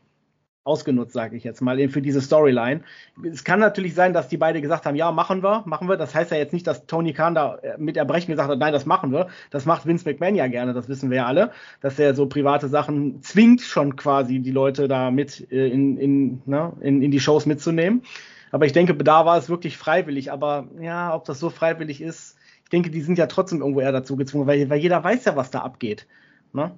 [0.64, 2.80] ausgenutzt, sage ich jetzt mal, für diese Storyline.
[3.22, 5.96] Es kann natürlich sein, dass die beide gesagt haben, ja, machen wir, machen wir.
[5.96, 8.72] Das heißt ja jetzt nicht, dass Tony Khan da äh, mit Erbrechen gesagt hat, nein,
[8.72, 9.28] das machen wir.
[9.50, 12.68] Das macht Vince McMahon ja gerne, das wissen wir ja alle, dass er so private
[12.68, 17.20] Sachen zwingt schon quasi die Leute da mit äh, in, in, ne, in, in die
[17.20, 18.02] Shows mitzunehmen.
[18.50, 20.32] Aber ich denke, da war es wirklich freiwillig.
[20.32, 23.92] Aber ja, ob das so freiwillig ist, ich denke, die sind ja trotzdem irgendwo eher
[23.92, 26.06] dazu gezwungen, weil, weil jeder weiß ja, was da abgeht.
[26.52, 26.70] Ne?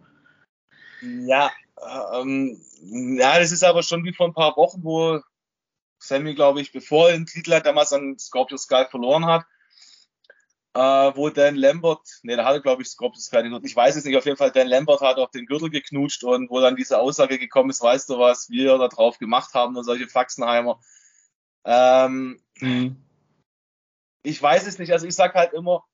[1.27, 1.53] Ja,
[2.15, 5.21] ähm, ja, das ist aber schon wie vor ein paar Wochen, wo
[5.99, 9.45] Sammy, glaube ich, bevor er den Titel hat, damals an Scorpio Sky verloren hat,
[10.75, 13.97] äh, wo Dan Lambert, nee, da hatte, glaube ich, Scorpio Sky den Gürtel, ich weiß
[13.97, 16.77] es nicht, auf jeden Fall, Dan Lambert hat auf den Gürtel geknutscht und wo dann
[16.77, 20.81] diese Aussage gekommen ist, weißt du, was wir da drauf gemacht haben und solche Faxenheimer.
[21.65, 22.97] Ähm, mhm.
[24.23, 25.85] Ich weiß es nicht, also ich sag halt immer,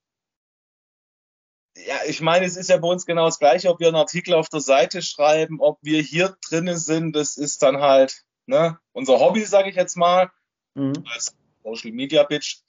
[1.76, 4.34] ja, ich meine, es ist ja bei uns genau das Gleiche, ob wir einen Artikel
[4.34, 9.18] auf der Seite schreiben, ob wir hier drinnen sind, das ist dann halt ne, unser
[9.20, 10.30] Hobby, sage ich jetzt mal,
[10.74, 10.92] mhm.
[11.12, 12.60] als Social Media Bitch.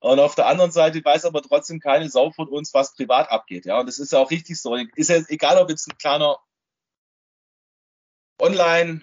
[0.00, 3.66] Und auf der anderen Seite weiß aber trotzdem keine Sau von uns, was privat abgeht.
[3.66, 4.74] Ja, und das ist ja auch richtig so.
[4.74, 6.38] Ist ja egal, ob jetzt ein kleiner
[8.40, 9.02] Online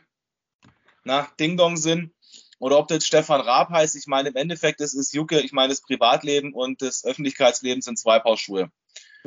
[1.04, 2.14] na, Ding Dong sind
[2.60, 3.96] oder ob das Stefan Raab heißt.
[3.96, 5.40] Ich meine, im Endeffekt, das ist Jucke.
[5.40, 8.72] Ich meine, das Privatleben und das Öffentlichkeitsleben sind zwei Paar Schuhe.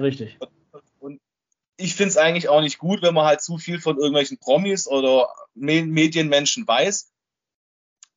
[0.00, 0.38] Richtig.
[0.98, 1.20] Und
[1.76, 4.86] ich finde es eigentlich auch nicht gut, wenn man halt zu viel von irgendwelchen Promis
[4.86, 7.12] oder Medienmenschen weiß.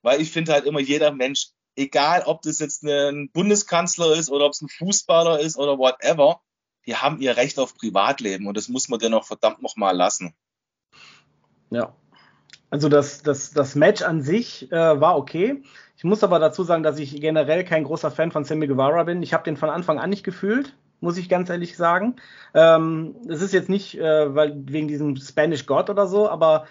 [0.02, 4.46] Weil ich finde halt immer, jeder Mensch, egal ob das jetzt ein Bundeskanzler ist oder
[4.46, 6.42] ob es ein Fußballer ist oder whatever,
[6.86, 10.36] die haben ihr Recht auf Privatleben und das muss man dann auch verdammt nochmal lassen.
[11.70, 11.96] Ja.
[12.70, 15.64] Also das, das, das Match an sich äh, war okay.
[15.96, 19.24] Ich muss aber dazu sagen, dass ich generell kein großer Fan von Sammy Guevara bin.
[19.24, 22.16] Ich habe den von Anfang an nicht gefühlt, muss ich ganz ehrlich sagen.
[22.54, 26.66] Ähm, es ist jetzt nicht äh, weil, wegen diesem Spanish God oder so, aber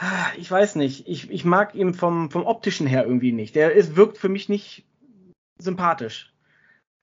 [0.00, 1.06] äh, ich weiß nicht.
[1.06, 3.54] Ich, ich mag ihn vom, vom optischen her irgendwie nicht.
[3.54, 4.84] Der ist, wirkt für mich nicht
[5.58, 6.32] sympathisch.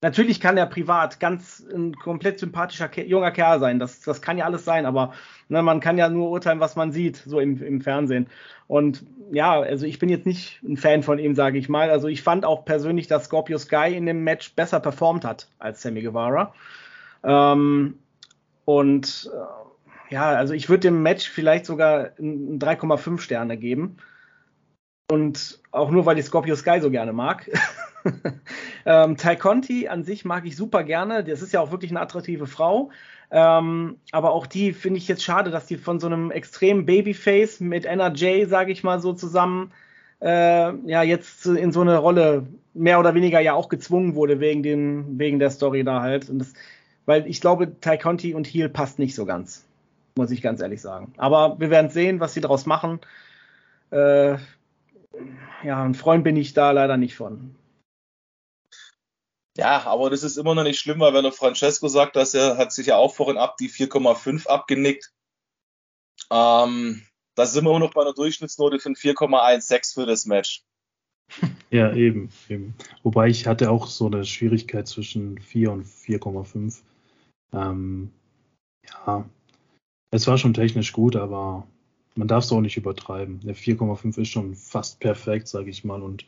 [0.05, 3.79] Natürlich kann er privat ganz ein komplett sympathischer junger Kerl sein.
[3.79, 5.13] Das, das kann ja alles sein, aber
[5.49, 8.27] ne, man kann ja nur urteilen, was man sieht, so im, im Fernsehen.
[8.67, 11.89] Und ja, also ich bin jetzt nicht ein Fan von ihm, sage ich mal.
[11.89, 15.81] Also ich fand auch persönlich, dass Scorpio Sky in dem Match besser performt hat als
[15.81, 16.53] Sammy Guevara.
[17.23, 17.97] Ähm,
[18.63, 23.97] und äh, ja, also ich würde dem Match vielleicht sogar 3,5 Sterne geben.
[25.11, 27.49] Und auch nur, weil ich Scorpio Sky so gerne mag.
[28.85, 31.23] ähm, Ty Conti an sich mag ich super gerne.
[31.23, 32.89] Das ist ja auch wirklich eine attraktive Frau.
[33.31, 37.59] Ähm, aber auch die finde ich jetzt schade, dass die von so einem extremen Babyface
[37.59, 39.71] mit NRJ, sage ich mal so, zusammen
[40.21, 44.63] äh, ja jetzt in so eine Rolle mehr oder weniger ja auch gezwungen wurde wegen,
[44.63, 46.29] den, wegen der Story da halt.
[46.31, 46.53] Das,
[47.05, 49.65] weil ich glaube, Ty Conti und Heel passt nicht so ganz.
[50.17, 51.13] Muss ich ganz ehrlich sagen.
[51.17, 52.99] Aber wir werden sehen, was sie daraus machen.
[53.91, 54.37] Äh,
[55.63, 57.55] ja, ein Freund bin ich da leider nicht von.
[59.57, 62.57] Ja, aber das ist immer noch nicht schlimm, weil wenn der Francesco sagt, dass er
[62.57, 65.13] hat sich ja auch vorhin ab die 4,5 abgenickt.
[66.29, 67.03] Ähm,
[67.35, 70.63] da sind wir immer noch bei einer Durchschnittsnote von 4,16 für das Match.
[71.71, 72.75] Ja, eben, eben.
[73.03, 76.83] Wobei ich hatte auch so eine Schwierigkeit zwischen 4 und 4,5.
[77.51, 78.11] Ähm,
[78.87, 79.25] ja,
[80.11, 81.67] es war schon technisch gut, aber
[82.15, 83.41] man darf es auch nicht übertreiben.
[83.41, 86.01] Der 4,5 ist schon fast perfekt, sage ich mal.
[86.01, 86.25] Und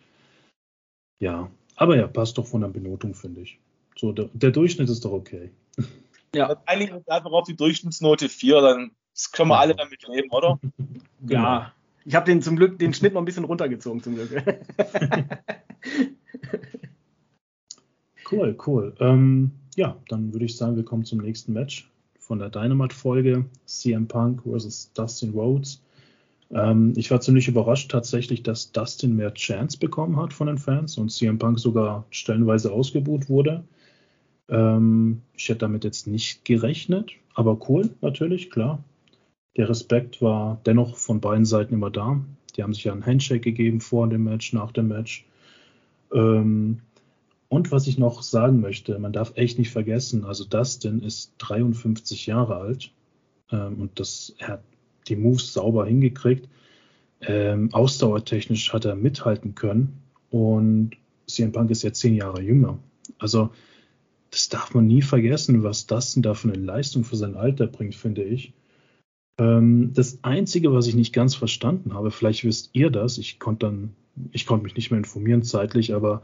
[1.19, 3.59] ja, aber ja, passt doch von der Benotung, finde ich.
[3.95, 5.51] So, der, der, Durchschnitt ist doch okay.
[6.35, 6.61] Ja.
[6.65, 8.91] Einigen wir uns einfach auf die Durchschnittsnote 4, dann
[9.31, 10.59] können wir alle damit leben, oder?
[11.21, 11.41] Genau.
[11.41, 11.73] Ja.
[12.03, 14.29] Ich habe den zum Glück den Schnitt noch ein bisschen runtergezogen, zum Glück.
[18.31, 18.93] cool, cool.
[18.99, 21.89] Ähm, ja, dann würde ich sagen, wir kommen zum nächsten Match
[22.27, 23.45] von der Dynamite-Folge.
[23.65, 24.91] CM Punk vs.
[24.93, 25.81] Dustin Rhodes.
[26.51, 30.97] Ähm, ich war ziemlich überrascht tatsächlich, dass Dustin mehr Chance bekommen hat von den Fans
[30.97, 33.63] und CM Punk sogar stellenweise ausgebuht wurde.
[34.49, 38.83] Ähm, ich hätte damit jetzt nicht gerechnet, aber cool natürlich, klar.
[39.55, 42.21] Der Respekt war dennoch von beiden Seiten immer da.
[42.55, 45.25] Die haben sich ja einen Handshake gegeben vor dem Match, nach dem Match.
[46.13, 46.81] Ähm,
[47.49, 52.25] und was ich noch sagen möchte, man darf echt nicht vergessen, also Dustin ist 53
[52.25, 52.91] Jahre alt
[53.51, 54.63] ähm, und das, er hat
[55.07, 56.49] die Moves sauber hingekriegt.
[57.21, 60.91] Ähm, ausdauertechnisch hat er mithalten können und
[61.25, 62.77] CM Punk ist ja zehn Jahre jünger.
[63.17, 63.49] Also
[64.29, 67.95] das darf man nie vergessen, was denn da für eine Leistung für sein Alter bringt,
[67.95, 68.53] finde ich.
[69.39, 73.67] Ähm, das Einzige, was ich nicht ganz verstanden habe, vielleicht wisst ihr das, ich konnte
[73.67, 73.95] dann,
[74.31, 76.23] ich konnte mich nicht mehr informieren zeitlich, aber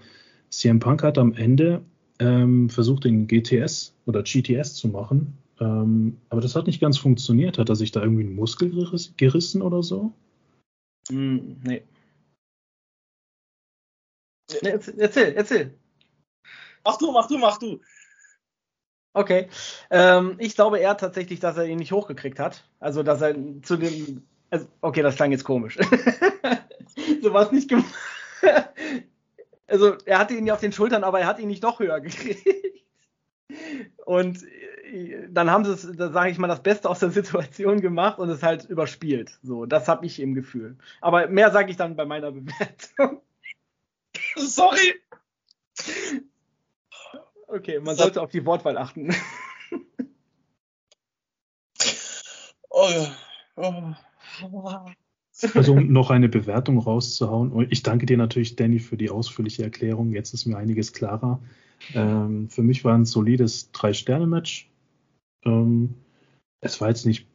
[0.59, 1.81] CM Punk hat am Ende
[2.19, 7.57] ähm, versucht, den GTS oder GTS zu machen ähm, aber das hat nicht ganz funktioniert.
[7.57, 8.71] Hat er sich da irgendwie einen Muskel
[9.17, 10.13] gerissen oder so?
[11.09, 11.83] Mm, nee.
[14.61, 15.77] nee erzähl, erzähl.
[16.83, 17.79] Mach du, mach du, mach du.
[19.13, 19.47] Okay.
[19.91, 22.67] Ähm, ich glaube eher tatsächlich, dass er ihn nicht hochgekriegt hat.
[22.79, 24.27] Also, dass er zu dem.
[24.49, 25.77] Also, okay, das klang jetzt komisch.
[27.21, 27.93] so war es nicht gemacht.
[29.73, 31.99] also, er hatte ihn ja auf den Schultern, aber er hat ihn nicht noch höher
[31.99, 32.45] gekriegt.
[34.05, 34.39] Und
[35.29, 38.65] dann haben sie sage ich mal, das Beste aus der Situation gemacht und es halt
[38.65, 39.39] überspielt.
[39.41, 40.77] So, das habe ich im Gefühl.
[41.01, 43.21] Aber mehr sage ich dann bei meiner Bewertung.
[44.35, 45.01] Sorry.
[47.47, 49.15] Okay, man sollte auf die Wortwahl achten.
[52.69, 53.07] Oh,
[53.55, 53.93] oh.
[55.55, 57.67] Also um noch eine Bewertung rauszuhauen.
[57.69, 60.11] Ich danke dir natürlich, Danny, für die ausführliche Erklärung.
[60.11, 61.41] Jetzt ist mir einiges klarer.
[61.93, 64.69] Ähm, für mich war ein solides Drei-Sterne-Match.
[65.45, 65.95] Ähm,
[66.61, 67.27] es war jetzt nicht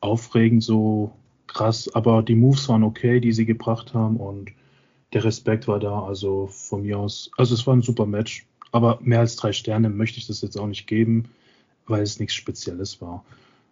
[0.00, 1.12] aufregend so
[1.46, 4.52] krass, aber die Moves waren okay, die sie gebracht haben und
[5.12, 6.02] der Respekt war da.
[6.04, 9.90] Also von mir aus, also es war ein super Match, aber mehr als drei Sterne
[9.90, 11.24] möchte ich das jetzt auch nicht geben,
[11.86, 13.24] weil es nichts Spezielles war.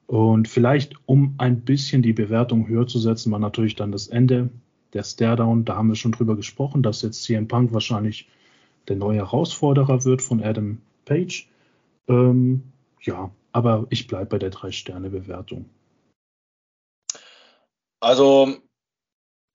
[0.09, 4.49] Und vielleicht, um ein bisschen die Bewertung höher zu setzen, war natürlich dann das Ende
[4.95, 5.67] der Staredown.
[5.67, 8.27] Da haben wir schon drüber gesprochen, dass jetzt CM Punk wahrscheinlich
[8.89, 11.47] der neue Herausforderer wird von Adam Page.
[12.09, 12.63] Ähm,
[13.03, 15.69] ja, aber ich bleibe bei der 3-Sterne-Bewertung.
[18.01, 18.57] Also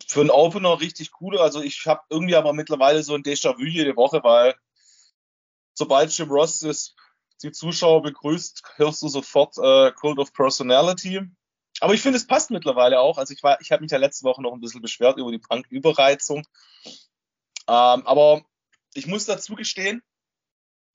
[0.08, 1.40] für einen Opener richtig cool.
[1.40, 4.54] Also ich habe irgendwie aber mittlerweile so ein Déjà-vu jede Woche, weil
[5.74, 6.96] sobald Jim Ross ist,
[7.44, 11.22] die Zuschauer begrüßt, hörst du sofort äh, Cult of Personality.
[11.80, 13.18] Aber ich finde, es passt mittlerweile auch.
[13.18, 15.40] Also ich war, ich habe mich ja letzte Woche noch ein bisschen beschwert über die
[15.40, 16.48] Punk-Überreizung.
[17.68, 18.44] Ähm, aber
[18.94, 20.02] ich muss dazu gestehen,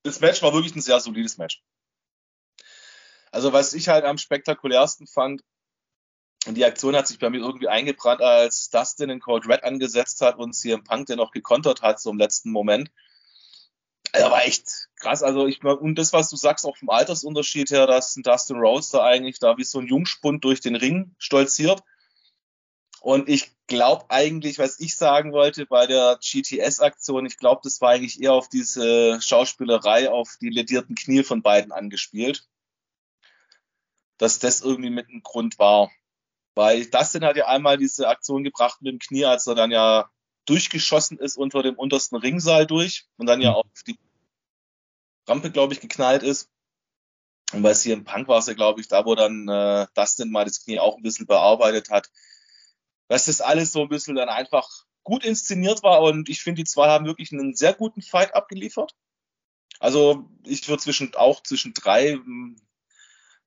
[0.02, 1.62] das Match war wirklich ein sehr solides Match.
[3.30, 5.42] Also was ich halt am spektakulärsten fand,
[6.46, 10.20] und die Aktion hat sich bei mir irgendwie eingebrannt, als Dustin in Cold Red angesetzt
[10.20, 12.90] hat und CM Punk den noch gekontert hat, so im letzten Moment.
[14.12, 15.22] Er war echt krass.
[15.22, 18.92] Also ich und das, was du sagst, auch vom Altersunterschied her, dass ein Dustin Rose
[18.92, 21.82] da eigentlich da wie so ein Jungspund durch den Ring stolziert.
[23.00, 27.90] Und ich glaube eigentlich, was ich sagen wollte bei der GTS-Aktion, ich glaube, das war
[27.90, 32.48] eigentlich eher auf diese Schauspielerei, auf die ledierten Knie von beiden angespielt.
[34.16, 35.90] Dass das irgendwie mit einem Grund war.
[36.54, 40.10] Weil Dustin hat ja einmal diese Aktion gebracht mit dem Knie, als er dann ja
[40.48, 43.56] durchgeschossen ist unter dem untersten Ringsaal durch und dann ja mhm.
[43.56, 43.98] auf die
[45.26, 46.50] Rampe, glaube ich, geknallt ist.
[47.52, 50.44] Und bei CM Punk war es ja, glaube ich, da, wo dann äh, Dustin mal
[50.44, 52.10] das Knie auch ein bisschen bearbeitet hat.
[53.08, 54.68] Dass das alles so ein bisschen dann einfach
[55.02, 58.94] gut inszeniert war und ich finde, die zwei haben wirklich einen sehr guten Fight abgeliefert.
[59.80, 62.18] Also ich würde zwischen auch zwischen drei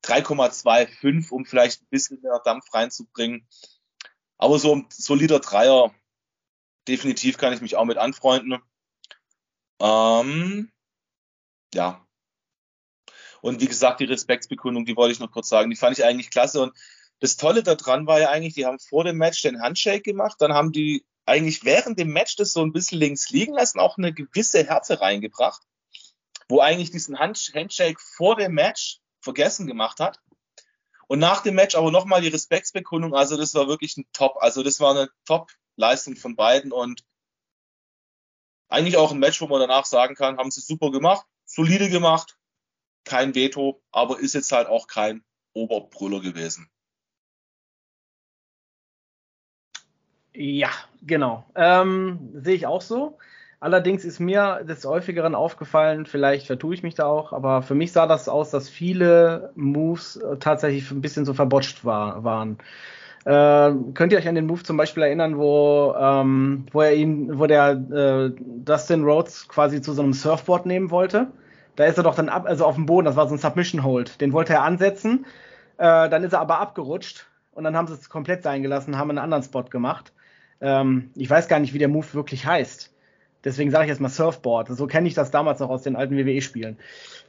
[0.04, 3.48] 3,25, um vielleicht ein bisschen mehr Dampf reinzubringen.
[4.38, 5.94] Aber so ein solider Dreier
[6.88, 8.60] definitiv kann ich mich auch mit anfreunden.
[9.80, 10.72] Ähm,
[11.74, 12.06] ja.
[13.42, 16.30] Und wie gesagt, die Respektsbekundung, die wollte ich noch kurz sagen, die fand ich eigentlich
[16.30, 16.62] klasse.
[16.62, 16.74] Und
[17.20, 20.54] das Tolle daran war ja eigentlich, die haben vor dem Match den Handshake gemacht, dann
[20.54, 24.14] haben die eigentlich während dem Match das so ein bisschen links liegen lassen, auch eine
[24.14, 25.62] gewisse Härte reingebracht,
[26.50, 30.20] wo eigentlich diesen Handshake vor dem Match vergessen gemacht hat.
[31.08, 34.64] Und nach dem Match aber nochmal die Respektsbekundung, also das war wirklich ein Top, also
[34.64, 37.04] das war eine Top Leistung von beiden und
[38.70, 42.38] eigentlich auch ein Match, wo man danach sagen kann, haben sie super gemacht, solide gemacht,
[43.04, 46.70] kein Veto, aber ist jetzt halt auch kein Oberbrüller gewesen.
[50.34, 50.70] Ja,
[51.02, 51.46] genau.
[51.56, 53.18] Ähm, sehe ich auch so.
[53.60, 57.92] Allerdings ist mir des Häufigeren aufgefallen, vielleicht vertue ich mich da auch, aber für mich
[57.92, 62.58] sah das aus, dass viele Moves tatsächlich ein bisschen so verbotscht war, waren.
[63.26, 67.38] Äh, könnt ihr euch an den Move zum Beispiel erinnern, wo, ähm, wo er ihn,
[67.38, 71.28] wo der äh, Dustin Rhodes quasi zu so einem Surfboard nehmen wollte?
[71.76, 73.84] Da ist er doch dann ab, also auf dem Boden, das war so ein Submission
[73.84, 74.20] Hold.
[74.22, 75.26] Den wollte er ansetzen,
[75.78, 79.12] äh, dann ist er aber abgerutscht und dann haben sie es komplett sein gelassen, haben
[79.12, 80.14] einen anderen Spot gemacht.
[80.60, 82.92] Ähm, ich weiß gar nicht, wie der Move wirklich heißt.
[83.44, 84.68] Deswegen sage ich jetzt mal Surfboard.
[84.70, 86.78] So kenne ich das damals noch aus den alten WWE-Spielen.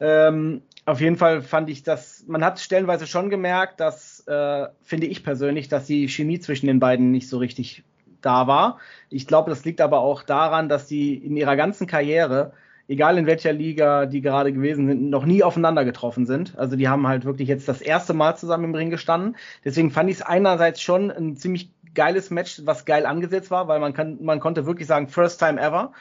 [0.00, 5.06] Ähm, auf jeden Fall fand ich das, man hat stellenweise schon gemerkt, dass äh, finde
[5.06, 7.84] ich persönlich, dass die Chemie zwischen den beiden nicht so richtig
[8.20, 8.78] da war.
[9.08, 12.52] Ich glaube, das liegt aber auch daran, dass sie in ihrer ganzen Karriere,
[12.88, 16.58] egal in welcher Liga die gerade gewesen sind, noch nie aufeinander getroffen sind.
[16.58, 19.36] Also die haben halt wirklich jetzt das erste Mal zusammen im Ring gestanden.
[19.64, 23.78] Deswegen fand ich es einerseits schon ein ziemlich geiles Match, was geil angesetzt war, weil
[23.78, 25.92] man kann, man konnte wirklich sagen, first time ever.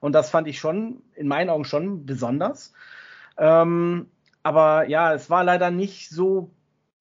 [0.00, 2.72] Und das fand ich schon, in meinen Augen schon besonders.
[3.36, 4.06] Ähm,
[4.48, 6.50] aber ja, es war leider nicht so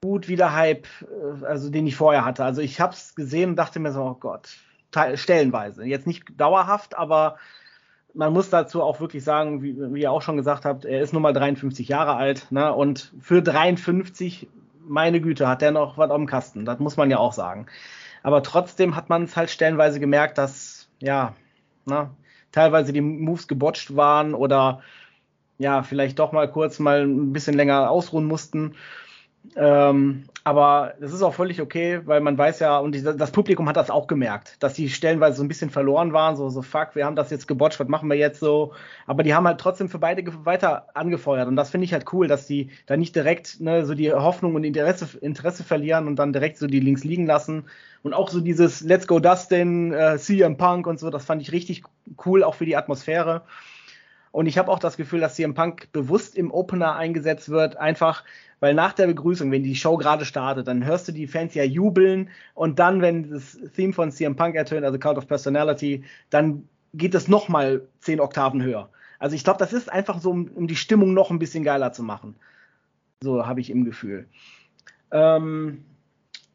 [0.04, 2.44] gut wie der Hype, äh, also den ich vorher hatte.
[2.44, 4.50] Also ich habe es gesehen und dachte mir so, oh Gott,
[5.16, 5.86] stellenweise.
[5.86, 7.38] Jetzt nicht dauerhaft, aber
[8.14, 11.14] man muss dazu auch wirklich sagen, wie, wie ihr auch schon gesagt habt, er ist
[11.14, 12.74] nun mal 53 Jahre alt, ne?
[12.74, 14.50] Und für 53,
[14.86, 16.66] meine Güte, hat er noch was dem Kasten.
[16.66, 17.68] Das muss man ja auch sagen.
[18.24, 21.34] Aber trotzdem hat man es halt stellenweise gemerkt, dass, ja,
[21.86, 22.10] ne,
[22.52, 24.82] teilweise die Moves gebotcht waren oder
[25.58, 28.76] ja, vielleicht doch mal kurz mal ein bisschen länger ausruhen mussten.
[29.56, 33.78] Ähm, aber das ist auch völlig okay, weil man weiß ja, und das Publikum hat
[33.78, 37.06] das auch gemerkt, dass die stellenweise so ein bisschen verloren waren, so, so fuck, wir
[37.06, 38.74] haben das jetzt gebotcht, was machen wir jetzt so?
[39.06, 42.28] Aber die haben halt trotzdem für beide weiter angefeuert und das finde ich halt cool,
[42.28, 46.34] dass die da nicht direkt ne, so die Hoffnung und Interesse, Interesse verlieren und dann
[46.34, 47.66] direkt so die Links liegen lassen.
[48.04, 51.52] Und auch so dieses Let's Go Dustin, äh, CM Punk und so, das fand ich
[51.52, 51.84] richtig
[52.26, 53.42] cool, auch für die Atmosphäre.
[54.38, 58.24] Und ich habe auch das Gefühl, dass CM Punk bewusst im Opener eingesetzt wird, einfach
[58.60, 61.64] weil nach der Begrüßung, wenn die Show gerade startet, dann hörst du die Fans ja
[61.64, 66.70] jubeln und dann, wenn das Theme von CM Punk ertönt, also Cult of Personality, dann
[66.94, 68.92] geht es nochmal zehn Oktaven höher.
[69.18, 72.04] Also ich glaube, das ist einfach so, um, die Stimmung noch ein bisschen geiler zu
[72.04, 72.36] machen.
[73.22, 74.28] So habe ich im Gefühl.
[75.10, 75.84] Ähm,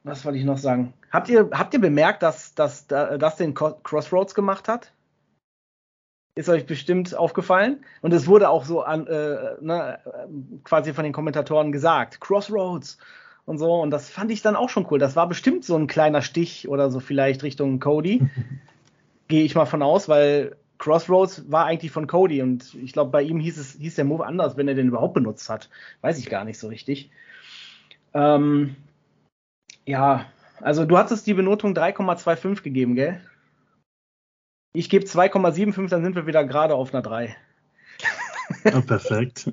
[0.04, 0.94] was wollte ich noch sagen?
[1.10, 4.92] Habt ihr, habt ihr bemerkt, dass, dass, dass den Crossroads gemacht hat?
[6.34, 7.84] Ist euch bestimmt aufgefallen.
[8.00, 9.98] Und es wurde auch so an, äh, ne,
[10.64, 12.98] quasi von den Kommentatoren gesagt, Crossroads
[13.44, 13.74] und so.
[13.80, 14.98] Und das fand ich dann auch schon cool.
[14.98, 18.22] Das war bestimmt so ein kleiner Stich oder so vielleicht Richtung Cody.
[19.28, 23.22] Gehe ich mal von aus, weil Crossroads war eigentlich von Cody und ich glaube, bei
[23.22, 25.70] ihm hieß es, hieß der Move anders, wenn er den überhaupt benutzt hat.
[26.00, 27.10] Weiß ich gar nicht so richtig.
[28.14, 28.74] Ähm,
[29.86, 30.26] ja,
[30.60, 33.20] also du hattest die Benotung 3,25 gegeben, gell?
[34.72, 37.36] Ich gebe 2,75, dann sind wir wieder gerade auf einer 3.
[38.64, 39.50] Ja, perfekt.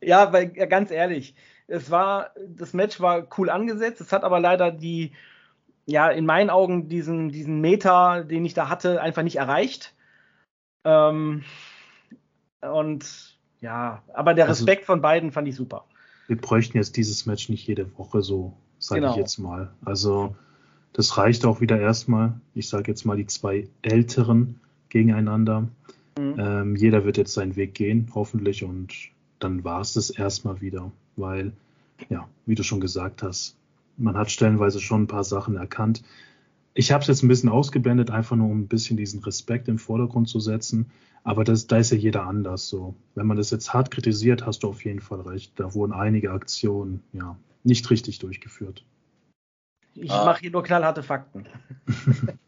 [0.00, 1.34] ja, weil ganz ehrlich,
[1.66, 5.12] es war, das Match war cool angesetzt, es hat aber leider die,
[5.86, 9.94] ja, in meinen Augen diesen, diesen Meter, den ich da hatte, einfach nicht erreicht.
[10.84, 11.44] Ähm,
[12.60, 15.84] und ja, aber der also Respekt also, von beiden fand ich super.
[16.26, 19.12] Wir bräuchten jetzt dieses Match nicht jede Woche so, sage genau.
[19.12, 19.72] ich jetzt mal.
[19.84, 20.36] Also
[20.92, 22.40] das reicht auch wieder erstmal.
[22.54, 25.68] Ich sage jetzt mal die zwei Älteren gegeneinander.
[26.18, 26.34] Mhm.
[26.38, 28.92] Ähm, jeder wird jetzt seinen Weg gehen, hoffentlich, und
[29.38, 31.52] dann war es das erstmal wieder, weil,
[32.10, 33.56] ja, wie du schon gesagt hast,
[33.96, 36.02] man hat stellenweise schon ein paar Sachen erkannt.
[36.74, 39.78] Ich habe es jetzt ein bisschen ausgeblendet, einfach nur um ein bisschen diesen Respekt im
[39.78, 40.86] Vordergrund zu setzen.
[41.24, 42.94] Aber das, da ist ja jeder anders so.
[43.14, 45.52] Wenn man das jetzt hart kritisiert, hast du auf jeden Fall recht.
[45.56, 48.84] Da wurden einige Aktionen ja nicht richtig durchgeführt.
[49.94, 50.24] Ich ah.
[50.24, 51.48] mache hier nur knallharte Fakten.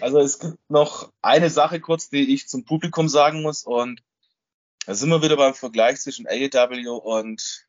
[0.00, 4.02] also es gibt noch eine Sache kurz, die ich zum Publikum sagen muss und
[4.86, 7.66] da sind wir wieder beim Vergleich zwischen AEW und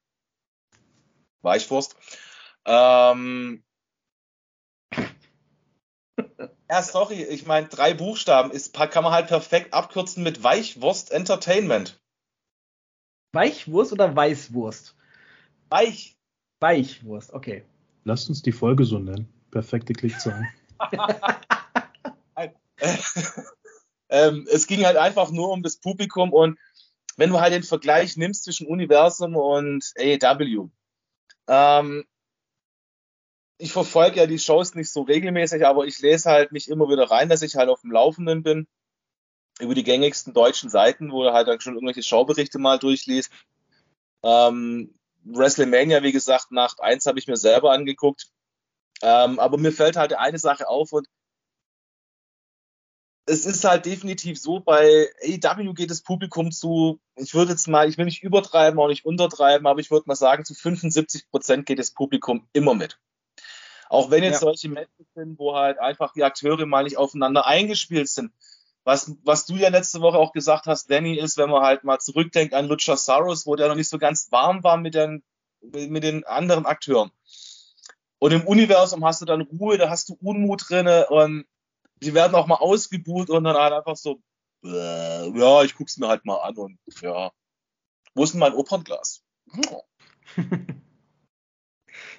[1.41, 1.95] Weichwurst.
[2.65, 3.63] Ähm,
[6.69, 11.99] ja, sorry, ich meine, drei Buchstaben ist, kann man halt perfekt abkürzen mit Weichwurst Entertainment.
[13.33, 14.95] Weichwurst oder Weißwurst?
[15.69, 16.17] Weich.
[16.61, 17.63] Weichwurst, okay.
[18.03, 19.27] Lasst uns die Folge so nennen.
[19.51, 20.47] Perfekte Klickzahlen.
[24.09, 26.57] ähm, es ging halt einfach nur um das Publikum und
[27.17, 30.69] wenn du halt den Vergleich nimmst zwischen Universum und AEW,
[31.47, 32.05] ähm,
[33.57, 37.11] ich verfolge ja die Shows nicht so regelmäßig, aber ich lese halt mich immer wieder
[37.11, 38.67] rein, dass ich halt auf dem Laufenden bin
[39.59, 43.31] über die gängigsten deutschen Seiten, wo du halt dann schon irgendwelche Schauberichte mal durchliest.
[44.23, 48.27] Ähm, WrestleMania, wie gesagt, Nacht 1 habe ich mir selber angeguckt.
[49.01, 51.07] Ähm, aber mir fällt halt eine Sache auf und
[53.25, 57.87] es ist halt definitiv so, bei AEW geht das Publikum zu, ich würde jetzt mal,
[57.87, 61.65] ich will nicht übertreiben, auch nicht untertreiben, aber ich würde mal sagen, zu 75 Prozent
[61.65, 62.99] geht das Publikum immer mit.
[63.89, 64.39] Auch wenn jetzt ja.
[64.39, 68.31] solche Matches sind, wo halt einfach die Akteure mal nicht aufeinander eingespielt sind.
[68.83, 71.99] Was, was du ja letzte Woche auch gesagt hast, Danny, ist, wenn man halt mal
[71.99, 75.23] zurückdenkt an Luchasaurus, wo der noch nicht so ganz warm war mit den,
[75.61, 77.11] mit den anderen Akteuren.
[78.17, 81.45] Und im Universum hast du dann Ruhe, da hast du Unmut drinne und
[81.97, 84.21] die werden auch mal ausgebuht und dann halt einfach so,
[84.63, 87.31] äh, ja, ich guck's mir halt mal an und ja,
[88.15, 89.23] wo ist denn mein Opernglas?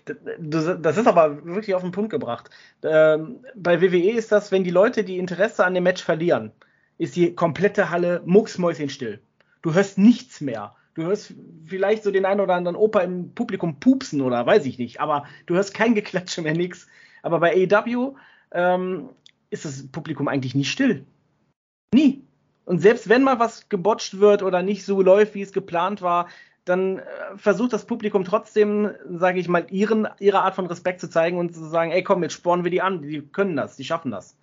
[0.04, 2.50] Das ist aber wirklich auf den Punkt gebracht.
[2.82, 6.52] Ähm, bei WWE ist das, wenn die Leute die Interesse an dem Match verlieren,
[6.98, 9.20] ist die komplette Halle mucksmäuschenstill.
[9.62, 10.74] Du hörst nichts mehr.
[10.94, 11.32] Du hörst
[11.64, 15.24] vielleicht so den einen oder anderen Opa im Publikum pupsen oder weiß ich nicht, aber
[15.46, 16.86] du hörst kein Geklatsche mehr, nix.
[17.22, 18.16] Aber bei AEW
[18.50, 19.08] ähm,
[19.50, 21.06] ist das Publikum eigentlich nie still.
[21.94, 22.24] Nie.
[22.64, 26.28] Und selbst wenn mal was gebotcht wird oder nicht so läuft, wie es geplant war,
[26.64, 27.04] dann äh,
[27.36, 31.54] versucht das Publikum trotzdem, sage ich mal, ihren, ihre Art von Respekt zu zeigen und
[31.54, 34.36] zu sagen, ey komm, jetzt spornen wir die an, die können das, die schaffen das.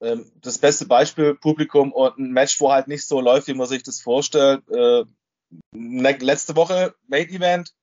[0.00, 3.66] Ähm, das beste Beispiel, Publikum und ein Match, wo halt nicht so läuft, wie man
[3.66, 4.62] sich das vorstellt.
[4.70, 5.04] Äh,
[5.72, 7.74] ne, letzte Woche, Main Event,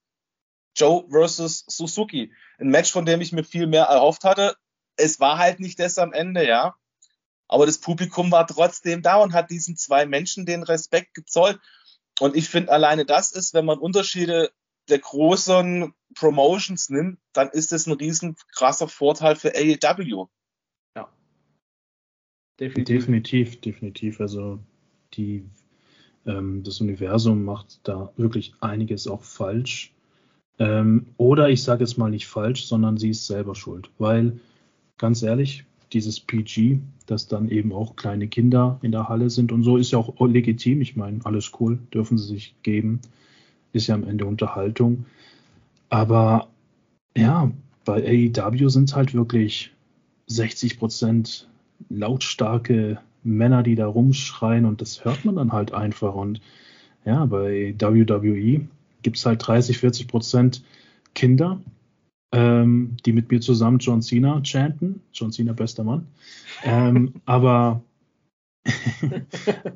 [0.75, 2.31] Joe versus Suzuki.
[2.59, 4.55] Ein Match, von dem ich mir viel mehr erhofft hatte.
[4.95, 6.75] Es war halt nicht das am Ende, ja.
[7.47, 11.59] Aber das Publikum war trotzdem da und hat diesen zwei Menschen den Respekt gezollt.
[12.19, 14.51] Und ich finde alleine das ist, wenn man Unterschiede
[14.89, 20.27] der großen Promotions nimmt, dann ist das ein riesen krasser Vorteil für AEW.
[20.95, 21.09] Ja.
[22.59, 23.61] Definitiv, definitiv.
[23.61, 24.21] definitiv.
[24.21, 24.59] Also
[25.13, 25.43] die,
[26.25, 29.93] ähm, das Universum macht da wirklich einiges auch falsch.
[30.59, 33.91] Ähm, oder ich sage es mal nicht falsch, sondern sie ist selber schuld.
[33.99, 34.39] Weil,
[34.97, 39.63] ganz ehrlich, dieses PG, dass dann eben auch kleine Kinder in der Halle sind und
[39.63, 40.81] so, ist ja auch legitim.
[40.81, 42.99] Ich meine, alles cool, dürfen sie sich geben.
[43.73, 45.05] Ist ja am Ende Unterhaltung.
[45.89, 46.49] Aber
[47.15, 47.51] ja,
[47.85, 49.71] bei AEW sind halt wirklich
[50.27, 51.47] 60 Prozent
[51.89, 56.15] lautstarke Männer, die da rumschreien und das hört man dann halt einfach.
[56.15, 56.41] Und
[57.05, 58.67] ja, bei WWE
[59.03, 60.63] gibt es halt 30, 40 Prozent
[61.13, 61.61] Kinder
[62.31, 65.01] ähm, die mit mir zusammen John Cena chanten.
[65.13, 66.07] John Cena, bester Mann.
[66.63, 67.81] Ähm, aber,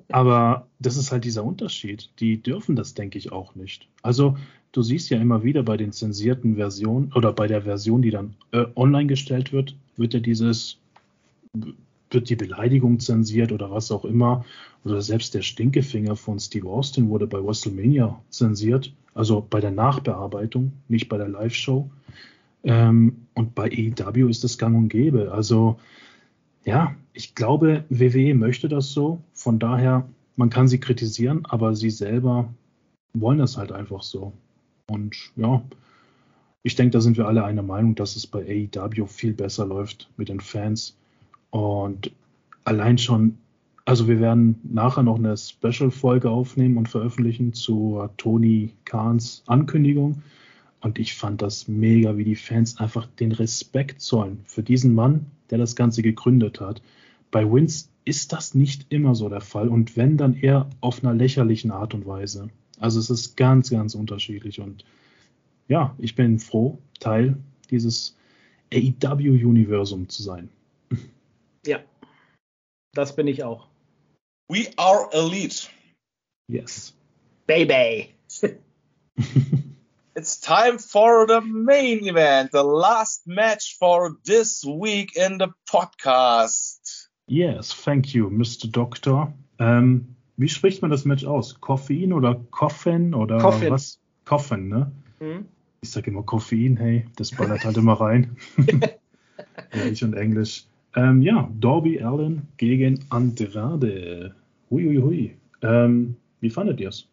[0.10, 2.10] aber das ist halt dieser Unterschied.
[2.20, 3.88] Die dürfen das, denke ich, auch nicht.
[4.02, 4.38] Also,
[4.72, 8.36] du siehst ja immer wieder bei den zensierten Versionen oder bei der Version, die dann
[8.52, 10.78] äh, online gestellt wird, wird ja dieses,
[12.10, 14.46] wird die Beleidigung zensiert oder was auch immer.
[14.84, 18.94] Oder selbst der Stinkefinger von Steve Austin wurde bei WrestleMania zensiert.
[19.14, 21.90] Also bei der Nachbearbeitung, nicht bei der Live-Show.
[22.64, 25.32] Ähm, und bei AEW ist das gang und gäbe.
[25.32, 25.80] Also
[26.64, 29.22] ja, ich glaube, WWE möchte das so.
[29.34, 32.54] Von daher, man kann sie kritisieren, aber sie selber
[33.14, 34.34] wollen das halt einfach so.
[34.88, 35.64] Und ja,
[36.64, 40.10] ich denke, da sind wir alle einer Meinung, dass es bei AEW viel besser läuft
[40.18, 40.98] mit den Fans.
[41.50, 42.12] Und
[42.64, 43.38] allein schon,
[43.86, 50.22] also wir werden nachher noch eine Special-Folge aufnehmen und veröffentlichen zu Tony Kahns Ankündigung.
[50.82, 55.28] Und ich fand das mega, wie die Fans einfach den Respekt zollen für diesen Mann,
[55.50, 56.82] der das Ganze gegründet hat.
[57.30, 61.14] Bei Vince ist das nicht immer so der Fall und wenn, dann eher auf einer
[61.14, 62.50] lächerlichen Art und Weise.
[62.80, 64.84] Also es ist ganz, ganz unterschiedlich und
[65.68, 67.38] ja, ich bin froh, Teil
[67.70, 68.18] dieses
[68.74, 70.50] AEW-Universum zu sein.
[71.64, 71.78] Ja,
[72.94, 73.68] das bin ich auch.
[74.50, 75.68] We are elite.
[76.48, 76.96] Yes.
[77.46, 78.10] Baby.
[80.14, 87.08] It's time for the main event, the last match for this week in the podcast.
[87.28, 88.70] Yes, thank you, Mr.
[88.70, 89.34] Doctor.
[89.58, 91.62] Ähm, wie spricht man das Match aus?
[91.62, 93.72] Koffein oder Koffen oder Coffin.
[93.72, 94.00] was?
[94.26, 94.92] Koffen, ne?
[95.20, 95.46] Hm?
[95.80, 98.36] Ich sage immer Koffein, hey, das ballert halt immer rein.
[99.74, 100.66] ja, ich und Englisch.
[100.94, 104.36] Ähm, ja, Darby Allen gegen Andrade.
[104.70, 105.38] Hui, hui, hui.
[105.62, 107.08] Ähm, wie fandet ihr es?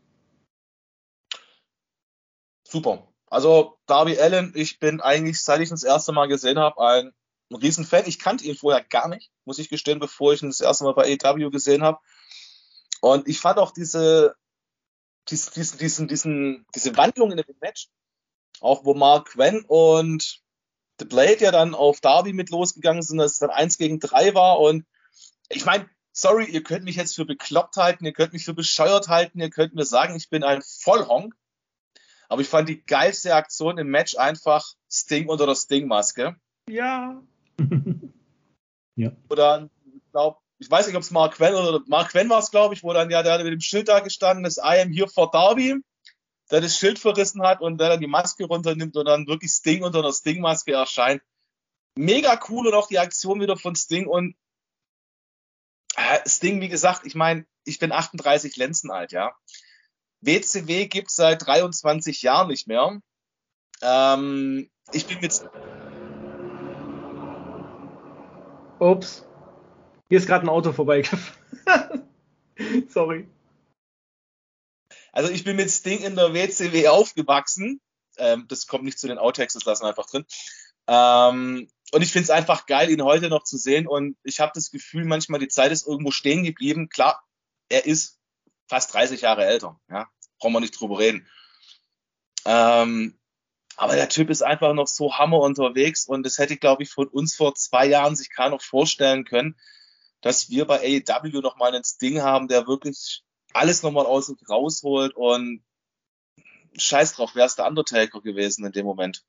[2.68, 3.08] Super.
[3.26, 7.12] Also Darby Allen, ich bin eigentlich, seit ich ihn das erste Mal gesehen habe, ein,
[7.50, 8.06] Riesenfan.
[8.06, 10.94] Ich kannte ihn vorher gar nicht, muss ich gestehen, bevor ich ihn das erste Mal
[10.94, 11.98] bei AEW gesehen habe.
[13.00, 14.34] Und ich fand auch diese,
[15.28, 17.88] diesen, diesen, diesen, diese Wandlung in dem Match,
[18.60, 20.42] auch wo Mark Quinn und
[20.98, 24.34] The Blade ja dann auf Darby mit losgegangen sind, dass es dann eins gegen drei
[24.34, 24.58] war.
[24.58, 24.84] Und
[25.48, 29.08] ich meine, sorry, ihr könnt mich jetzt für bekloppt halten, ihr könnt mich für bescheuert
[29.08, 31.34] halten, ihr könnt mir sagen, ich bin ein Vollhonk.
[32.28, 36.36] Aber ich fand die geilste Aktion im Match einfach Sting unter der Sting-Maske.
[36.68, 37.22] Ja.
[38.96, 39.12] ja.
[39.30, 42.50] Oder, ich glaube, ich weiß nicht, ob es Mark Quinn oder Mark Quinn war es,
[42.50, 45.08] glaube ich, wo dann ja der mit dem Schild da gestanden ist, I am here
[45.08, 45.76] for Darby,
[46.50, 49.82] der das Schild verrissen hat und der dann die Maske runternimmt und dann wirklich Sting
[49.82, 51.22] unter der Sting-Maske erscheint.
[51.96, 54.36] Mega cool und auch die Aktion wieder von Sting und
[55.96, 59.34] äh, Sting, wie gesagt, ich meine, ich bin 38 Lenzen alt, ja.
[60.20, 63.00] WCW gibt es seit 23 Jahren nicht mehr.
[63.82, 65.48] Ähm, ich bin mit.
[68.80, 69.24] Ups.
[70.08, 72.08] Hier ist gerade ein Auto vorbeigefahren.
[72.88, 73.28] Sorry.
[75.12, 77.80] Also ich bin mit Sting in der WCW aufgewachsen.
[78.18, 80.24] Ähm, das kommt nicht zu den Outtakes, das lassen wir einfach drin.
[80.86, 83.86] Ähm, und ich finde es einfach geil, ihn heute noch zu sehen.
[83.86, 86.88] Und ich habe das Gefühl, manchmal die Zeit ist irgendwo stehen geblieben.
[86.88, 87.22] Klar,
[87.68, 88.17] er ist
[88.68, 89.80] fast 30 Jahre älter.
[89.90, 90.08] Ja,
[90.38, 91.26] brauchen wir nicht drüber reden.
[92.44, 93.18] Ähm,
[93.76, 97.06] aber der Typ ist einfach noch so hammer unterwegs und das hätte, glaube ich, von
[97.06, 99.56] uns vor zwei Jahren sich keiner vorstellen können,
[100.20, 105.14] dass wir bei AEW nochmal ein Ding haben, der wirklich alles nochmal aus sich rausholt
[105.14, 105.62] und
[106.76, 109.24] scheiß drauf, wer ist der Undertaker gewesen in dem Moment?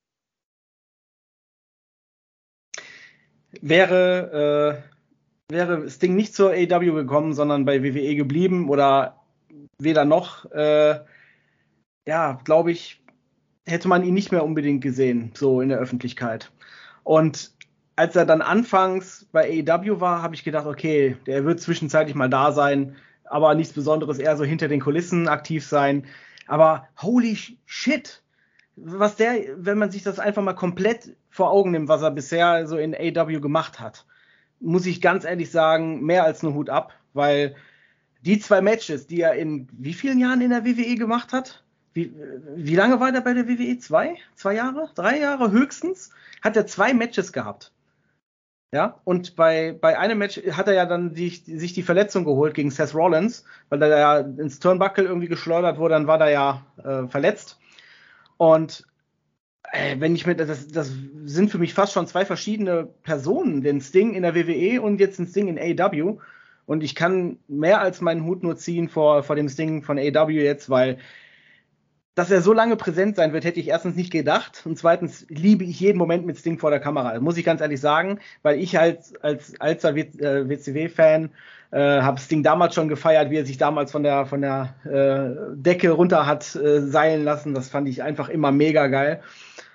[3.52, 4.84] Wäre,
[5.50, 9.19] äh, wäre Sting nicht zur AEW gekommen, sondern bei WWE geblieben oder
[9.78, 11.00] weder noch, äh,
[12.08, 13.02] ja, glaube ich,
[13.66, 16.52] hätte man ihn nicht mehr unbedingt gesehen, so in der Öffentlichkeit.
[17.04, 17.52] Und
[17.95, 22.30] als er dann anfangs bei AEW war, habe ich gedacht, okay, der wird zwischenzeitlich mal
[22.30, 22.95] da sein,
[23.26, 26.06] aber nichts Besonderes, eher so hinter den Kulissen aktiv sein.
[26.47, 28.24] Aber holy shit,
[28.76, 32.66] was der, wenn man sich das einfach mal komplett vor Augen nimmt, was er bisher
[32.68, 34.06] so in AEW gemacht hat,
[34.60, 37.56] muss ich ganz ehrlich sagen, mehr als nur Hut ab, weil
[38.22, 41.64] die zwei Matches, die er in wie vielen Jahren in der WWE gemacht hat,
[41.94, 42.14] wie,
[42.56, 43.78] wie lange war der bei der WWE?
[43.80, 44.16] Zwei?
[44.36, 44.90] Zwei Jahre?
[44.96, 46.12] Drei Jahre höchstens?
[46.42, 47.72] Hat er zwei Matches gehabt.
[48.72, 52.54] Ja, und bei, bei einem Match hat er ja dann die, sich die Verletzung geholt
[52.54, 56.66] gegen Seth Rollins, weil er ja ins Turnbuckle irgendwie geschleudert wurde, dann war er ja
[56.78, 57.58] äh, verletzt.
[58.38, 58.86] Und
[59.72, 60.94] äh, wenn ich mir, das, das
[61.26, 65.18] sind für mich fast schon zwei verschiedene Personen, den Sting in der WWE und jetzt
[65.18, 66.20] den Sting in AEW.
[66.70, 70.30] Und ich kann mehr als meinen Hut nur ziehen vor, vor dem Sting von AEW
[70.30, 71.00] jetzt, weil
[72.14, 74.62] dass er so lange präsent sein wird, hätte ich erstens nicht gedacht.
[74.66, 77.20] Und zweitens liebe ich jeden Moment mit Sting vor der Kamera.
[77.22, 81.32] muss ich ganz ehrlich sagen, weil ich halt als alter WCW-Fan
[81.72, 85.56] äh, habe Sting damals schon gefeiert, wie er sich damals von der von der äh,
[85.56, 87.56] Decke runter hat äh, seilen lassen.
[87.56, 89.24] Das fand ich einfach immer mega geil.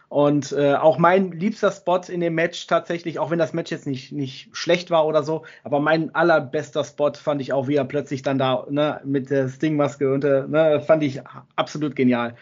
[0.09, 3.87] Und äh, auch mein liebster Spot in dem Match tatsächlich, auch wenn das Match jetzt
[3.87, 7.85] nicht, nicht schlecht war oder so, aber mein allerbester Spot fand ich auch, wie er
[7.85, 11.21] plötzlich dann da ne, mit der Stingmaske und äh, ne, fand ich
[11.57, 12.37] absolut genial.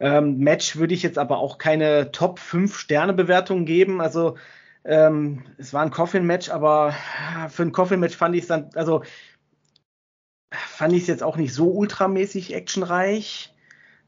[0.00, 4.00] Ähm, Match würde ich jetzt aber auch keine Top 5 Sterne Bewertung geben.
[4.00, 4.36] Also
[4.84, 6.94] ähm, es war ein Coffin-Match, aber
[7.48, 9.02] für ein Coffin-Match fand ich es dann, also
[10.50, 13.54] fand ich es jetzt auch nicht so ultramäßig actionreich,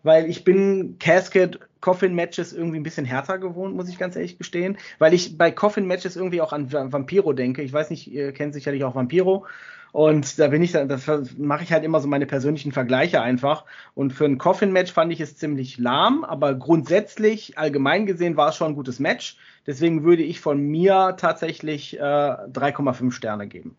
[0.03, 4.79] weil ich bin Casket Coffin-Matches irgendwie ein bisschen härter gewohnt, muss ich ganz ehrlich gestehen,
[4.99, 7.61] weil ich bei Coffin-Matches irgendwie auch an Vampiro denke.
[7.61, 9.45] Ich weiß nicht, ihr kennt sicherlich auch Vampiro.
[9.93, 11.07] Und da bin ich, das
[11.37, 13.67] mache ich halt immer so meine persönlichen Vergleiche einfach.
[13.95, 18.57] Und für ein Coffin-Match fand ich es ziemlich lahm, aber grundsätzlich, allgemein gesehen, war es
[18.57, 19.37] schon ein gutes Match.
[19.67, 23.77] Deswegen würde ich von mir tatsächlich äh, 3,5 Sterne geben.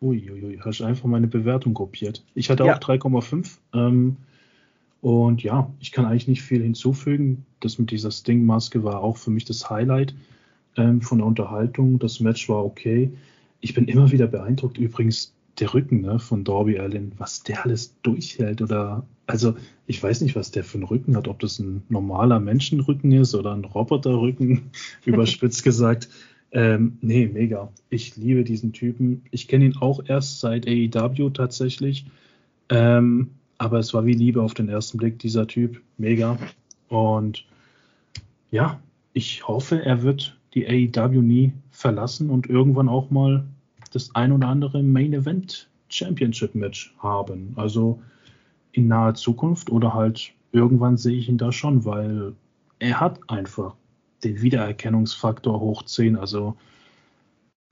[0.00, 2.24] Uiuiui, hast einfach meine Bewertung kopiert.
[2.34, 2.74] Ich hatte ja.
[2.74, 3.58] auch 3,5.
[3.74, 4.16] Ähm,
[5.00, 7.44] und ja, ich kann eigentlich nicht viel hinzufügen.
[7.60, 10.14] Das mit dieser Sting-Maske war auch für mich das Highlight
[10.76, 11.98] ähm, von der Unterhaltung.
[11.98, 13.12] Das Match war okay
[13.60, 17.94] ich bin immer wieder beeindruckt übrigens der Rücken ne, von Darby Allen, was der alles
[18.02, 21.82] durchhält oder also ich weiß nicht, was der für einen Rücken hat, ob das ein
[21.88, 24.70] normaler Menschenrücken ist oder ein Roboterrücken,
[25.04, 26.08] überspitzt gesagt.
[26.50, 27.70] Ähm, nee, mega.
[27.90, 29.22] Ich liebe diesen Typen.
[29.30, 32.06] Ich kenne ihn auch erst seit AEW tatsächlich.
[32.70, 35.80] Ähm, aber es war wie Liebe auf den ersten Blick, dieser Typ.
[35.98, 36.38] Mega.
[36.88, 37.44] Und
[38.50, 38.80] ja,
[39.12, 43.44] ich hoffe, er wird die AEW nie verlassen und irgendwann auch mal
[43.92, 47.52] das ein oder andere Main Event Championship Match haben.
[47.56, 48.00] Also
[48.72, 52.34] in naher Zukunft oder halt irgendwann sehe ich ihn da schon, weil
[52.78, 53.74] er hat einfach
[54.24, 56.16] den Wiedererkennungsfaktor hoch 10.
[56.16, 56.56] Also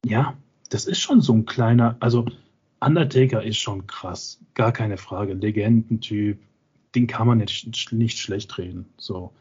[0.05, 0.35] ja,
[0.71, 2.27] das ist schon so ein kleiner, also
[2.81, 6.39] Undertaker ist schon krass, gar keine Frage, Legendentyp,
[6.95, 8.87] den kann man nicht, nicht schlecht reden.
[8.97, 9.33] So.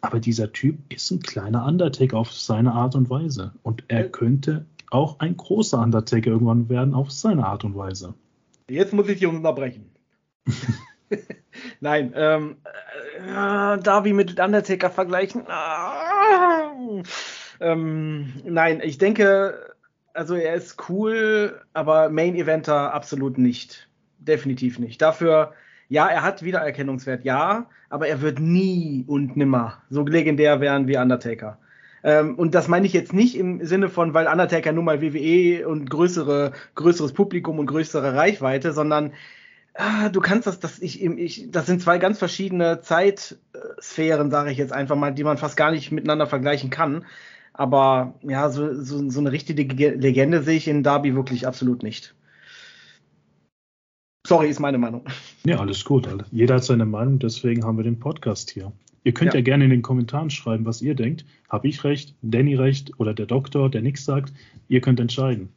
[0.00, 3.52] Aber dieser Typ ist ein kleiner Undertaker auf seine Art und Weise.
[3.62, 8.14] Und er könnte auch ein großer Undertaker irgendwann werden auf seine Art und Weise.
[8.68, 9.90] Jetzt muss ich dich unterbrechen.
[11.80, 12.56] Nein, ähm,
[13.16, 15.44] äh, Darby mit Undertaker vergleichen.
[15.48, 17.02] Ah,
[17.60, 19.67] ähm, nein, ich denke,
[20.18, 23.88] also er ist cool, aber Main Eventer absolut nicht.
[24.18, 25.00] Definitiv nicht.
[25.00, 25.54] Dafür
[25.88, 30.98] ja, er hat Wiedererkennungswert, ja, aber er wird nie und nimmer so legendär werden wie
[30.98, 31.58] Undertaker.
[32.04, 35.66] Ähm, und das meine ich jetzt nicht im Sinne von, weil Undertaker nun mal WWE
[35.66, 39.12] und größere, größeres Publikum und größere Reichweite, sondern
[39.74, 44.58] ah, du kannst das, das, ich, ich, das sind zwei ganz verschiedene Zeitsphären, sage ich
[44.58, 47.06] jetzt einfach mal, die man fast gar nicht miteinander vergleichen kann.
[47.58, 52.14] Aber ja, so, so, so eine richtige Legende sehe ich in Darby wirklich absolut nicht.
[54.24, 55.04] Sorry, ist meine Meinung.
[55.44, 56.08] Ja, alles gut.
[56.30, 58.72] Jeder hat seine Meinung, deswegen haben wir den Podcast hier.
[59.02, 59.40] Ihr könnt ja.
[59.40, 61.24] ja gerne in den Kommentaren schreiben, was ihr denkt.
[61.48, 64.32] Habe ich recht, Danny recht oder der Doktor, der nichts sagt?
[64.68, 65.52] Ihr könnt entscheiden.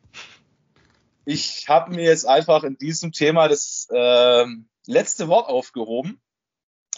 [1.26, 4.46] Ich habe mir jetzt einfach in diesem Thema das äh,
[4.88, 6.20] letzte Wort aufgehoben,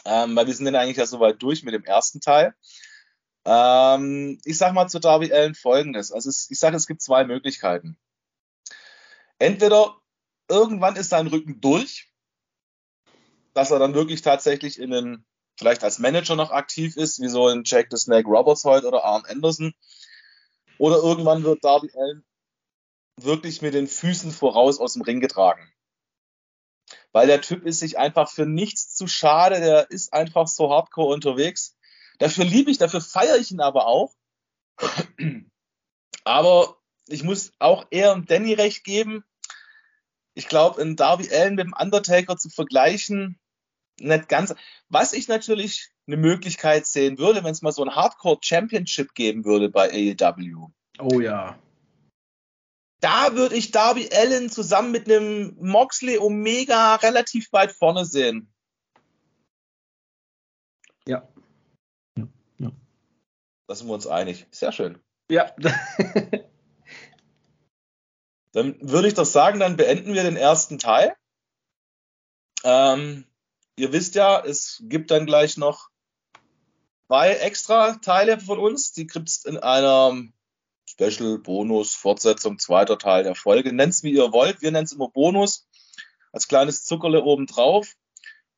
[0.05, 2.53] ähm, weil wir sind dann eigentlich ja soweit durch mit dem ersten Teil.
[3.45, 6.11] Ähm, ich sage mal zu Darby Allen folgendes.
[6.11, 7.97] Also es, ich sage, es gibt zwei Möglichkeiten.
[9.39, 9.97] Entweder
[10.47, 12.09] irgendwann ist sein Rücken durch,
[13.53, 15.25] dass er dann wirklich tatsächlich in den,
[15.57, 19.03] vielleicht als Manager noch aktiv ist, wie so ein Jack the Snake Roberts heute oder
[19.03, 19.73] Arn Anderson.
[20.77, 22.25] Oder irgendwann wird Darby Allen
[23.21, 25.71] wirklich mit den Füßen voraus aus dem Ring getragen.
[27.11, 31.13] Weil der Typ ist sich einfach für nichts zu schade, der ist einfach so hardcore
[31.13, 31.77] unterwegs.
[32.19, 34.13] Dafür liebe ich, dafür feiere ich ihn aber auch.
[36.23, 39.25] Aber ich muss auch eher Danny recht geben
[40.35, 43.39] ich glaube, in Darby Allen mit dem Undertaker zu vergleichen,
[43.99, 44.55] nicht ganz.
[44.89, 49.45] Was ich natürlich eine Möglichkeit sehen würde, wenn es mal so ein Hardcore Championship geben
[49.45, 50.69] würde bei AEW.
[50.99, 51.59] Oh ja.
[52.99, 58.51] Da würde ich Darby Allen zusammen mit einem Moxley Omega relativ weit vorne sehen.
[61.05, 61.17] Ja.
[61.21, 61.32] Ja.
[63.73, 64.45] Da sind wir uns einig.
[64.51, 64.99] Sehr schön.
[65.31, 65.51] Ja.
[68.51, 71.15] Dann würde ich doch sagen, dann beenden wir den ersten Teil.
[72.63, 73.25] Ähm,
[73.75, 75.89] ihr wisst ja, es gibt dann gleich noch
[77.07, 78.93] zwei extra Teile von uns.
[78.93, 80.21] Die gibt es in einer
[80.87, 83.73] Special Bonus Fortsetzung, zweiter Teil der Folge.
[83.73, 84.61] Nennt es wie ihr wollt.
[84.61, 85.67] Wir nennen es immer Bonus.
[86.31, 87.95] Als kleines Zuckerle oben drauf.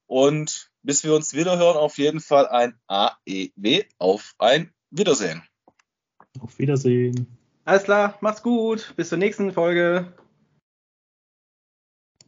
[0.07, 5.43] Und bis wir uns wieder hören, auf jeden Fall ein AEW auf ein Wiedersehen.
[6.39, 7.27] Auf Wiedersehen.
[7.65, 8.93] Alles klar, macht's gut.
[8.95, 10.13] Bis zur nächsten Folge.